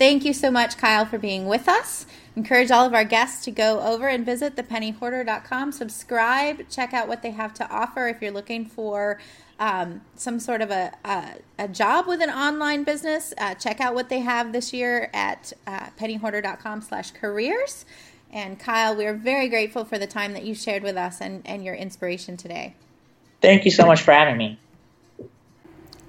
Thank 0.00 0.24
you 0.24 0.32
so 0.32 0.50
much, 0.50 0.78
Kyle, 0.78 1.04
for 1.04 1.18
being 1.18 1.44
with 1.44 1.68
us. 1.68 2.06
Encourage 2.34 2.70
all 2.70 2.86
of 2.86 2.94
our 2.94 3.04
guests 3.04 3.44
to 3.44 3.50
go 3.50 3.80
over 3.80 4.08
and 4.08 4.24
visit 4.24 4.56
thepennyhoarder.com, 4.56 5.72
subscribe, 5.72 6.66
check 6.70 6.94
out 6.94 7.06
what 7.06 7.20
they 7.20 7.32
have 7.32 7.52
to 7.52 7.70
offer 7.70 8.08
if 8.08 8.22
you're 8.22 8.30
looking 8.30 8.64
for 8.64 9.20
um, 9.58 10.00
some 10.16 10.40
sort 10.40 10.62
of 10.62 10.70
a, 10.70 10.92
a, 11.04 11.34
a, 11.58 11.68
job 11.68 12.06
with 12.06 12.22
an 12.22 12.30
online 12.30 12.82
business, 12.82 13.34
uh, 13.36 13.52
check 13.52 13.78
out 13.78 13.94
what 13.94 14.08
they 14.08 14.20
have 14.20 14.54
this 14.54 14.72
year 14.72 15.10
at 15.12 15.52
uh, 15.66 15.90
pennyhoarder.com 16.00 16.80
slash 16.80 17.10
careers. 17.10 17.84
And 18.32 18.58
Kyle, 18.58 18.96
we're 18.96 19.12
very 19.12 19.50
grateful 19.50 19.84
for 19.84 19.98
the 19.98 20.06
time 20.06 20.32
that 20.32 20.44
you 20.44 20.54
shared 20.54 20.82
with 20.82 20.96
us 20.96 21.20
and, 21.20 21.46
and 21.46 21.62
your 21.62 21.74
inspiration 21.74 22.38
today. 22.38 22.74
Thank 23.42 23.66
you 23.66 23.70
so 23.70 23.84
much 23.84 24.00
for 24.00 24.12
having 24.12 24.38
me. 24.38 24.58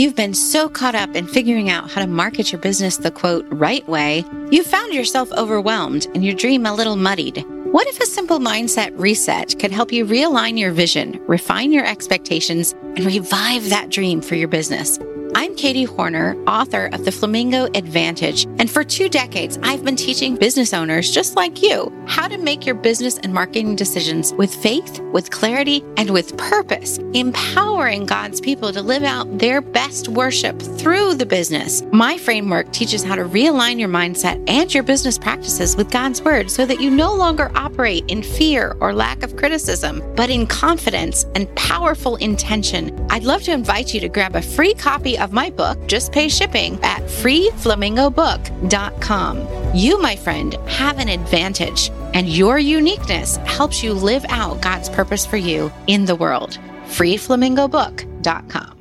You've 0.00 0.16
been 0.16 0.32
so 0.32 0.66
caught 0.66 0.94
up 0.94 1.14
in 1.14 1.26
figuring 1.26 1.68
out 1.68 1.90
how 1.90 2.00
to 2.00 2.06
market 2.06 2.50
your 2.50 2.60
business 2.62 2.96
the 2.96 3.10
quote 3.10 3.44
right 3.50 3.86
way, 3.86 4.24
you've 4.50 4.66
found 4.66 4.94
yourself 4.94 5.30
overwhelmed 5.32 6.06
and 6.14 6.24
your 6.24 6.34
dream 6.34 6.64
a 6.64 6.72
little 6.72 6.96
muddied. 6.96 7.44
What 7.70 7.86
if 7.86 8.00
a 8.00 8.06
simple 8.06 8.38
mindset 8.38 8.98
reset 8.98 9.58
could 9.58 9.70
help 9.70 9.92
you 9.92 10.06
realign 10.06 10.58
your 10.58 10.72
vision, 10.72 11.22
refine 11.26 11.70
your 11.70 11.84
expectations, 11.84 12.74
and 12.96 13.04
revive 13.04 13.68
that 13.68 13.90
dream 13.90 14.20
for 14.20 14.34
your 14.34 14.48
business? 14.48 14.98
I'm 15.32 15.54
Katie 15.54 15.84
Horner, 15.84 16.34
author 16.48 16.86
of 16.92 17.04
The 17.04 17.12
Flamingo 17.12 17.66
Advantage. 17.76 18.46
And 18.58 18.68
for 18.68 18.82
two 18.82 19.08
decades, 19.08 19.60
I've 19.62 19.84
been 19.84 19.94
teaching 19.94 20.34
business 20.34 20.74
owners 20.74 21.12
just 21.12 21.36
like 21.36 21.62
you 21.62 21.92
how 22.06 22.26
to 22.26 22.36
make 22.36 22.66
your 22.66 22.74
business 22.74 23.18
and 23.18 23.32
marketing 23.32 23.76
decisions 23.76 24.34
with 24.34 24.52
faith, 24.52 24.98
with 25.12 25.30
clarity, 25.30 25.84
and 25.96 26.10
with 26.10 26.36
purpose, 26.36 26.98
empowering 27.14 28.06
God's 28.06 28.40
people 28.40 28.72
to 28.72 28.82
live 28.82 29.04
out 29.04 29.38
their 29.38 29.60
best 29.60 30.08
worship 30.08 30.60
through 30.60 31.14
the 31.14 31.26
business. 31.26 31.82
My 31.92 32.18
framework 32.18 32.72
teaches 32.72 33.04
how 33.04 33.14
to 33.14 33.24
realign 33.24 33.78
your 33.78 33.88
mindset 33.88 34.42
and 34.50 34.72
your 34.74 34.82
business 34.82 35.16
practices 35.16 35.76
with 35.76 35.92
God's 35.92 36.20
word 36.22 36.50
so 36.50 36.66
that 36.66 36.80
you 36.80 36.90
no 36.90 37.14
longer 37.14 37.52
operate 37.54 38.04
in 38.08 38.24
fear 38.24 38.76
or 38.80 38.92
lack 38.92 39.22
of 39.22 39.36
criticism, 39.36 40.02
but 40.16 40.28
in 40.28 40.48
confidence 40.48 41.24
and 41.36 41.54
powerful 41.54 42.16
intention. 42.16 42.79
I'd 43.10 43.24
love 43.24 43.42
to 43.42 43.52
invite 43.52 43.92
you 43.94 44.00
to 44.00 44.08
grab 44.08 44.34
a 44.36 44.42
free 44.42 44.74
copy 44.74 45.18
of 45.18 45.32
my 45.32 45.50
book, 45.50 45.78
just 45.86 46.12
pay 46.12 46.28
shipping 46.28 46.78
at 46.82 47.02
freeflamingobook.com. 47.02 49.74
You, 49.74 50.00
my 50.00 50.14
friend, 50.16 50.54
have 50.66 50.98
an 50.98 51.08
advantage, 51.08 51.90
and 52.14 52.28
your 52.28 52.58
uniqueness 52.58 53.36
helps 53.38 53.82
you 53.82 53.92
live 53.92 54.24
out 54.28 54.62
God's 54.62 54.88
purpose 54.88 55.26
for 55.26 55.36
you 55.36 55.72
in 55.86 56.06
the 56.06 56.16
world. 56.16 56.58
freeflamingobook.com. 56.86 58.79